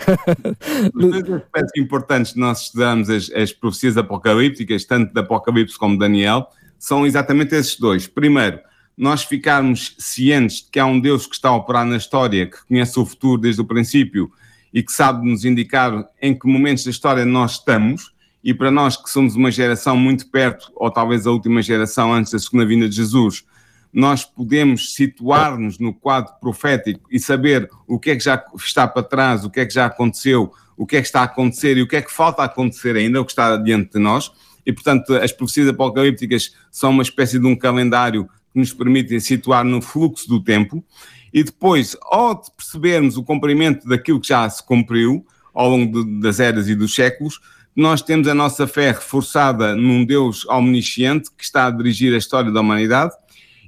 Os 0.95 1.23
dois 1.23 1.43
aspectos 1.43 1.73
importantes 1.77 2.33
de 2.33 2.41
nós 2.41 2.63
estudarmos 2.63 3.11
as, 3.11 3.31
as 3.31 3.53
profecias 3.53 3.99
apocalípticas, 3.99 4.87
tanto 4.87 5.13
de 5.13 5.21
Apocalipse 5.21 5.79
como 5.79 5.97
de 5.97 5.99
Daniel, 5.99 6.49
são 6.79 7.07
exatamente 7.07 7.55
esses 7.55 7.79
dois. 7.79 8.07
Primeiro, 8.07 8.59
nós 8.97 9.25
ficarmos 9.25 9.95
cientes 9.99 10.63
de 10.63 10.71
que 10.71 10.79
há 10.79 10.87
um 10.87 11.01
Deus 11.01 11.27
que 11.27 11.35
está 11.35 11.49
a 11.49 11.57
operar 11.57 11.87
na 11.87 11.97
história, 11.97 12.47
que 12.47 12.65
conhece 12.67 12.99
o 12.99 13.07
futuro 13.07 13.41
desde 13.41 13.61
o 13.61 13.65
princípio 13.65 14.31
e 14.73 14.83
que 14.83 14.93
sabe 14.93 15.29
nos 15.29 15.45
indicar 15.45 16.09
em 16.21 16.39
que 16.39 16.47
momentos 16.47 16.85
da 16.85 16.91
história 16.91 17.25
nós 17.25 17.53
estamos, 17.53 18.13
e 18.43 18.53
para 18.53 18.71
nós 18.71 18.97
que 18.97 19.09
somos 19.09 19.37
uma 19.37 19.51
geração 19.51 19.97
muito 19.97 20.29
perto, 20.29 20.73
ou 20.75 20.91
talvez 20.91 21.27
a 21.27 21.31
última 21.31 21.63
geração 21.63 22.13
antes 22.13 22.33
da 22.33 22.39
segunda 22.39 22.67
vinda 22.67 22.89
de 22.89 22.97
Jesus, 22.97 23.45
nós 23.93 24.25
podemos 24.25 24.95
situar-nos 24.95 25.79
no 25.79 25.93
quadro 25.93 26.33
profético 26.41 27.07
e 27.11 27.21
saber 27.21 27.71
o 27.87 27.99
que 27.99 28.11
é 28.11 28.17
que 28.17 28.25
já 28.25 28.43
está 28.57 28.89
para 28.89 29.03
trás, 29.03 29.45
o 29.45 29.51
que 29.51 29.61
é 29.61 29.67
que 29.67 29.75
já 29.75 29.87
aconteceu, 29.87 30.53
o 30.77 30.87
que 30.87 30.97
é 30.97 31.01
que 31.01 31.07
está 31.07 31.21
a 31.21 31.25
acontecer 31.25 31.77
e 31.77 31.83
o 31.83 31.87
que 31.87 31.97
é 31.97 32.03
que 32.03 32.11
falta 32.11 32.43
a 32.43 32.47
acontecer 32.47 32.97
ainda, 32.97 33.21
o 33.21 33.25
que 33.25 33.33
está 33.33 33.57
diante 33.57 33.93
de 33.93 33.99
nós. 33.99 34.33
E, 34.65 34.73
portanto, 34.73 35.15
as 35.15 35.31
profecias 35.31 35.69
apocalípticas 35.69 36.55
são 36.71 36.91
uma 36.91 37.03
espécie 37.03 37.39
de 37.39 37.47
um 37.47 37.55
calendário 37.55 38.29
que 38.53 38.59
nos 38.59 38.73
permitem 38.73 39.19
situar 39.21 39.65
no 39.65 39.81
fluxo 39.81 40.29
do 40.29 40.43
tempo, 40.43 40.85
e 41.33 41.43
depois, 41.43 41.97
ao 42.03 42.37
percebermos 42.53 43.17
o 43.17 43.23
cumprimento 43.23 43.89
daquilo 43.89 44.21
que 44.21 44.29
já 44.29 44.49
se 44.49 44.63
cumpriu 44.63 45.27
ao 45.55 45.69
longo 45.69 46.05
de, 46.05 46.21
das 46.21 46.41
eras 46.41 46.69
e 46.69 46.75
dos 46.75 46.95
séculos, 46.95 47.41
nós 47.75 48.03
temos 48.03 48.29
a 48.29 48.35
nossa 48.35 48.67
fé 48.67 48.91
reforçada 48.91 49.75
num 49.75 50.05
Deus 50.05 50.47
omnisciente 50.47 51.31
que 51.31 51.43
está 51.43 51.67
a 51.67 51.71
dirigir 51.71 52.13
a 52.15 52.19
história 52.19 52.51
da 52.51 52.61
humanidade 52.61 53.13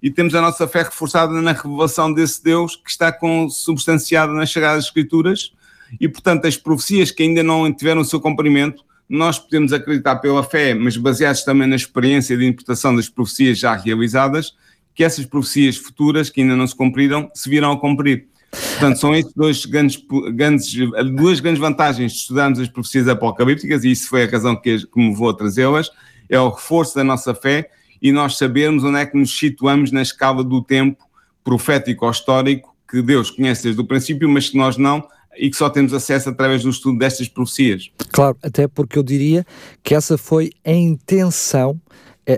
e 0.03 0.11
temos 0.11 0.35
a 0.35 0.43
nossa 0.43 0.69
fé 0.69 0.83
reforçada 0.83 1.41
na 1.41 1.53
revelação 1.53 2.13
desse 2.13 2.45
Deus 2.45 2.77
que 2.77 2.91
está 2.91 3.11
consubstanciado 3.11 4.35
nas 4.35 4.53
Sagradas 4.53 4.85
Escrituras 4.85 5.53
e, 5.99 6.07
portanto, 6.07 6.47
as 6.47 6.59
profecias 6.59 7.11
que 7.11 7.23
ainda 7.23 7.43
não 7.43 7.73
tiveram 7.73 8.03
o 8.03 8.05
seu 8.05 8.21
cumprimento, 8.21 8.85
nós 9.09 9.39
podemos 9.39 9.73
acreditar 9.73 10.17
pela 10.17 10.43
fé, 10.43 10.75
mas 10.75 10.99
baseados 10.99 11.43
também 11.43 11.67
na 11.67 11.77
experiência 11.77 12.37
de 12.37 12.45
interpretação 12.45 12.95
das 12.95 13.09
profecias 13.09 13.59
já 13.59 13.75
realizadas, 13.75 14.55
que 14.95 15.03
essas 15.03 15.27
profecias 15.27 15.77
futuras 15.77 16.31
que 16.31 16.41
ainda 16.41 16.57
não 16.57 16.67
se 16.67 16.75
cumpriram 16.75 17.31
se 17.35 17.49
virão 17.51 17.73
a 17.73 17.81
cumprir. 17.81 18.29
Portanto, 18.51 19.01
são 19.01 19.15
estes 19.15 19.35
dois 19.35 19.67
grandes, 19.67 20.03
grandes, 20.33 20.73
duas 21.17 21.41
grandes 21.41 21.61
vantagens 21.61 22.13
de 22.13 22.19
estudarmos 22.19 22.61
as 22.61 22.69
profecias 22.69 23.09
apocalípticas, 23.09 23.85
e 23.85 23.91
isso 23.91 24.09
foi 24.09 24.25
a 24.25 24.31
razão 24.31 24.55
que, 24.55 24.87
que 24.87 24.99
me 24.99 25.15
vou 25.15 25.35
trazê-las, 25.35 25.91
é 26.29 26.39
o 26.39 26.51
reforço 26.51 26.95
da 26.95 27.03
nossa 27.03 27.35
fé 27.35 27.69
e 28.01 28.13
nós 28.13 28.37
sabermos 28.37 28.85
onde 28.85 28.99
é 28.99 29.07
que 29.07 29.17
nos 29.17 29.37
situamos 29.37 29.91
na 29.91 30.03
escala 30.03 30.45
do 30.45 30.63
tempo 30.63 31.05
profético 31.43 32.05
ou 32.05 32.11
histórico 32.11 32.75
que 32.89 33.03
Deus 33.03 33.31
conhece 33.31 33.65
desde 33.65 33.81
o 33.81 33.85
princípio, 33.85 34.29
mas 34.29 34.49
que 34.49 34.57
nós 34.57 34.77
não, 34.77 35.03
e 35.37 35.51
que 35.51 35.57
só 35.57 35.69
temos 35.69 35.93
acesso 35.93 36.29
através 36.29 36.63
do 36.63 36.71
estudo 36.71 36.99
destas 36.99 37.29
profecias. 37.29 37.91
Claro, 38.13 38.37
até 38.43 38.69
porque 38.69 38.99
eu 38.99 39.03
diria 39.03 39.45
que 39.83 39.95
essa 39.95 40.17
foi 40.17 40.53
a 40.65 40.73
intenção 40.73 41.81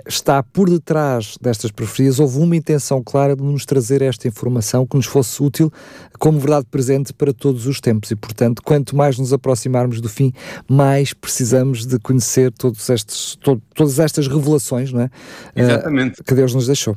está 0.06 0.42
por 0.42 0.68
detrás 0.68 1.36
destas 1.40 1.70
profecias, 1.70 2.18
houve 2.18 2.38
uma 2.38 2.56
intenção 2.56 3.02
clara 3.02 3.36
de 3.36 3.42
nos 3.42 3.64
trazer 3.64 4.02
esta 4.02 4.26
informação 4.26 4.86
que 4.86 4.96
nos 4.96 5.06
fosse 5.06 5.40
útil 5.42 5.72
como 6.18 6.40
verdade 6.40 6.66
presente 6.70 7.12
para 7.12 7.32
todos 7.32 7.66
os 7.66 7.80
tempos 7.80 8.10
e, 8.10 8.16
portanto, 8.16 8.62
quanto 8.62 8.96
mais 8.96 9.18
nos 9.18 9.32
aproximarmos 9.32 10.00
do 10.00 10.08
fim, 10.08 10.32
mais 10.68 11.12
precisamos 11.12 11.86
de 11.86 11.98
conhecer 12.00 12.50
todos 12.52 12.88
estes, 12.90 13.36
to, 13.36 13.62
todas 13.74 13.98
estas 13.98 14.26
revelações 14.26 14.92
não 14.92 15.02
é? 15.02 15.10
Exatamente. 15.54 16.20
Uh, 16.20 16.24
que 16.24 16.34
Deus 16.34 16.54
nos 16.54 16.66
deixou. 16.66 16.96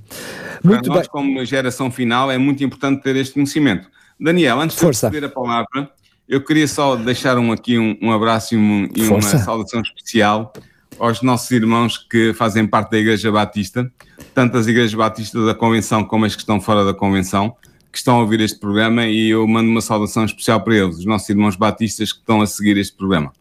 Muito 0.63 0.83
para 0.85 0.95
nós, 0.95 1.01
bem. 1.01 1.09
como 1.11 1.45
geração 1.45 1.91
final, 1.91 2.31
é 2.31 2.37
muito 2.37 2.63
importante 2.63 3.03
ter 3.03 3.15
este 3.15 3.35
conhecimento. 3.35 3.87
Daniel, 4.19 4.59
antes 4.59 4.77
Força. 4.77 5.09
de 5.09 5.17
eu 5.17 5.25
a 5.25 5.29
palavra, 5.29 5.89
eu 6.27 6.43
queria 6.43 6.67
só 6.67 6.95
deixar 6.95 7.37
um, 7.37 7.51
aqui 7.51 7.77
um, 7.77 7.97
um 8.01 8.11
abraço 8.11 8.55
e, 8.55 8.57
um, 8.57 8.89
e 8.95 9.03
uma 9.03 9.21
saudação 9.21 9.81
especial 9.81 10.51
aos 10.99 11.21
nossos 11.21 11.49
irmãos 11.51 11.97
que 11.97 12.33
fazem 12.33 12.67
parte 12.67 12.91
da 12.91 12.97
Igreja 12.99 13.31
Batista, 13.31 13.91
tanto 14.35 14.57
as 14.57 14.67
Igrejas 14.67 14.93
Batistas 14.93 15.45
da 15.45 15.55
Convenção 15.55 16.03
como 16.03 16.25
as 16.25 16.35
que 16.35 16.41
estão 16.41 16.59
fora 16.59 16.83
da 16.83 16.93
Convenção, 16.93 17.55
que 17.91 17.97
estão 17.97 18.17
a 18.17 18.21
ouvir 18.21 18.41
este 18.41 18.59
programa 18.59 19.05
e 19.05 19.29
eu 19.29 19.47
mando 19.47 19.69
uma 19.69 19.81
saudação 19.81 20.25
especial 20.25 20.61
para 20.61 20.75
eles, 20.75 20.97
os 20.97 21.05
nossos 21.05 21.27
irmãos 21.29 21.55
batistas 21.55 22.11
que 22.11 22.19
estão 22.19 22.41
a 22.41 22.45
seguir 22.45 22.77
este 22.77 22.95
programa. 22.95 23.31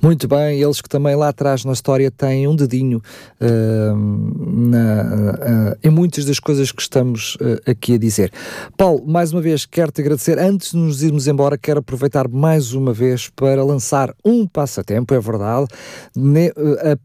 Muito 0.00 0.26
bem, 0.26 0.60
eles 0.60 0.80
que 0.80 0.88
também 0.88 1.14
lá 1.14 1.28
atrás 1.28 1.64
na 1.64 1.72
história 1.72 2.10
têm 2.10 2.48
um 2.48 2.56
dedinho 2.56 3.00
uh, 3.40 3.96
na, 3.96 5.72
uh, 5.72 5.78
em 5.82 5.90
muitas 5.90 6.24
das 6.24 6.40
coisas 6.40 6.72
que 6.72 6.82
estamos 6.82 7.36
uh, 7.36 7.70
aqui 7.70 7.94
a 7.94 7.98
dizer. 7.98 8.32
Paulo, 8.76 9.04
mais 9.06 9.32
uma 9.32 9.40
vez 9.40 9.64
quero-te 9.64 10.00
agradecer. 10.00 10.38
Antes 10.38 10.72
de 10.72 10.76
nos 10.76 11.02
irmos 11.02 11.26
embora, 11.28 11.56
quero 11.56 11.80
aproveitar 11.80 12.28
mais 12.28 12.72
uma 12.72 12.92
vez 12.92 13.28
para 13.28 13.64
lançar 13.64 14.12
um 14.24 14.46
passatempo, 14.46 15.14
é 15.14 15.20
verdade, 15.20 15.66
ne, 16.16 16.52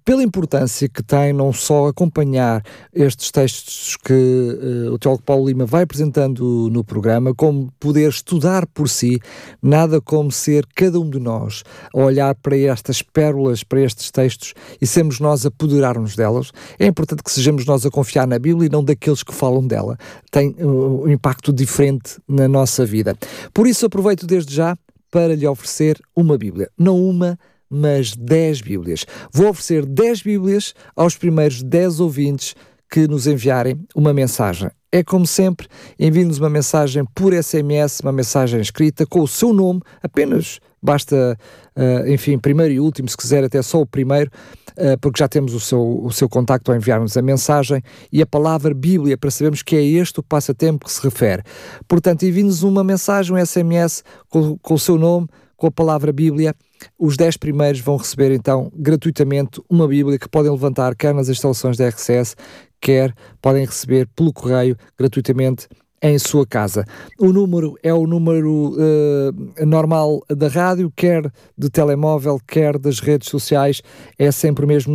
pela 0.03 0.23
importância 0.23 0.89
que 0.89 1.03
tem 1.03 1.33
não 1.33 1.53
só 1.53 1.87
acompanhar 1.87 2.63
estes 2.93 3.31
textos 3.31 3.97
que 4.03 4.89
o 4.91 4.97
teólogo 4.97 5.23
Paulo 5.23 5.47
Lima 5.47 5.65
vai 5.65 5.83
apresentando 5.83 6.69
no 6.71 6.83
programa, 6.83 7.33
como 7.33 7.71
poder 7.79 8.09
estudar 8.09 8.65
por 8.67 8.89
si, 8.89 9.19
nada 9.61 10.01
como 10.01 10.31
ser 10.31 10.65
cada 10.75 10.99
um 10.99 11.09
de 11.09 11.19
nós 11.19 11.63
olhar 11.93 12.33
para 12.47 12.57
estas 12.57 13.01
pérolas, 13.01 13.61
para 13.61 13.81
estes 13.81 14.09
textos 14.09 14.53
e 14.81 14.87
sermos 14.87 15.19
nós 15.19 15.43
a 15.43 15.49
apoderar-nos 15.49 16.15
delas. 16.15 16.53
É 16.79 16.85
importante 16.85 17.21
que 17.21 17.29
sejamos 17.29 17.65
nós 17.65 17.85
a 17.85 17.91
confiar 17.91 18.25
na 18.25 18.39
Bíblia 18.39 18.67
e 18.67 18.71
não 18.71 18.81
daqueles 18.81 19.21
que 19.21 19.33
falam 19.33 19.67
dela. 19.67 19.97
Tem 20.31 20.55
uh, 20.57 21.03
um 21.03 21.09
impacto 21.09 21.51
diferente 21.51 22.21
na 22.25 22.47
nossa 22.47 22.85
vida. 22.85 23.17
Por 23.53 23.67
isso, 23.67 23.85
aproveito 23.85 24.25
desde 24.25 24.55
já 24.55 24.77
para 25.11 25.35
lhe 25.35 25.45
oferecer 25.45 25.99
uma 26.15 26.37
Bíblia. 26.37 26.69
Não 26.79 26.97
uma, 26.97 27.37
mas 27.69 28.15
10 28.15 28.61
Bíblias. 28.61 29.05
Vou 29.33 29.49
oferecer 29.49 29.85
10 29.85 30.21
Bíblias 30.21 30.73
aos 30.95 31.17
primeiros 31.17 31.61
10 31.61 31.99
ouvintes 31.99 32.55
que 32.89 33.09
nos 33.09 33.27
enviarem 33.27 33.77
uma 33.93 34.13
mensagem. 34.13 34.69
É 34.89 35.03
como 35.03 35.27
sempre, 35.27 35.67
envie-nos 35.99 36.39
uma 36.39 36.49
mensagem 36.49 37.03
por 37.13 37.33
SMS, 37.33 37.99
uma 37.99 38.13
mensagem 38.13 38.61
escrita 38.61 39.05
com 39.05 39.19
o 39.19 39.27
seu 39.27 39.51
nome, 39.51 39.81
apenas 40.01 40.61
basta, 40.81 41.37
uh, 41.75 42.07
enfim, 42.09 42.37
primeiro 42.37 42.73
e 42.73 42.79
último, 42.79 43.09
se 43.09 43.17
quiser 43.17 43.43
até 43.43 43.61
só 43.61 43.81
o 43.81 43.85
primeiro, 43.85 44.31
uh, 44.71 44.97
porque 44.99 45.19
já 45.19 45.27
temos 45.27 45.53
o 45.53 45.59
seu, 45.59 46.03
o 46.03 46.11
seu 46.11 46.29
contacto 46.29 46.71
ao 46.71 46.77
enviar-nos 46.77 47.17
a 47.17 47.21
mensagem 47.21 47.81
e 48.11 48.21
a 48.21 48.25
palavra 48.25 48.73
Bíblia 48.73 49.17
para 49.17 49.31
sabermos 49.31 49.61
que 49.61 49.75
é 49.75 49.83
este 49.83 50.19
o 50.19 50.23
passatempo 50.23 50.85
que 50.85 50.91
se 50.91 51.01
refere. 51.01 51.43
Portanto, 51.87 52.23
envie-nos 52.23 52.63
uma 52.63 52.83
mensagem, 52.83 53.35
um 53.35 53.45
SMS 53.45 54.03
com, 54.29 54.57
com 54.57 54.73
o 54.73 54.79
seu 54.79 54.97
nome, 54.97 55.27
com 55.55 55.67
a 55.67 55.71
palavra 55.71 56.13
Bíblia. 56.13 56.55
Os 56.97 57.17
10 57.17 57.37
primeiros 57.37 57.81
vão 57.81 57.97
receber 57.97 58.31
então 58.31 58.71
gratuitamente 58.75 59.59
uma 59.67 59.87
Bíblia 59.87 60.19
que 60.19 60.29
podem 60.29 60.51
levantar 60.51 60.95
quer 60.95 61.13
nas 61.13 61.27
instalações 61.27 61.75
da 61.75 61.87
RCS, 61.89 62.35
quer 62.79 63.13
podem 63.41 63.65
receber 63.65 64.07
pelo 64.15 64.31
correio 64.31 64.77
gratuitamente 64.97 65.67
em 66.01 66.17
sua 66.19 66.45
casa. 66.45 66.85
O 67.19 67.31
número 67.31 67.75
é 67.81 67.93
o 67.93 68.05
número 68.05 68.73
uh, 68.73 69.65
normal 69.65 70.21
da 70.29 70.47
rádio, 70.47 70.91
quer 70.95 71.31
de 71.57 71.69
telemóvel, 71.69 72.39
quer 72.47 72.77
das 72.77 72.99
redes 72.99 73.29
sociais, 73.29 73.81
é 74.17 74.31
sempre 74.31 74.65
o 74.65 74.67
mesmo 74.67 74.93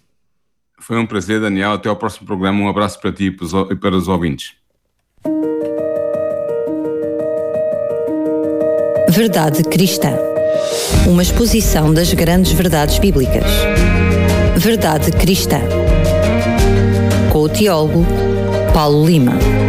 Foi 0.81 0.99
um 0.99 1.07
prazer, 1.07 1.41
Daniel. 1.41 1.73
Até 1.73 1.89
ao 1.89 1.97
próximo 1.97 2.27
programa. 2.27 2.63
Um 2.63 2.69
abraço 2.69 3.01
para 3.01 3.13
ti 3.13 3.27
e 3.27 3.77
para 3.77 3.95
os 3.95 4.09
ouvintes. 4.09 4.55
Verdade 9.11 9.63
Cristã. 9.65 10.17
Uma 11.07 11.23
exposição 11.23 11.93
das 11.93 12.15
grandes 12.15 12.53
verdades 12.53 12.99
bíblicas. 12.99 13.45
Verdade 14.57 15.13
Cristã 15.13 15.61
teólogo 17.61 18.07
Paulo 18.73 19.07
Lima. 19.07 19.60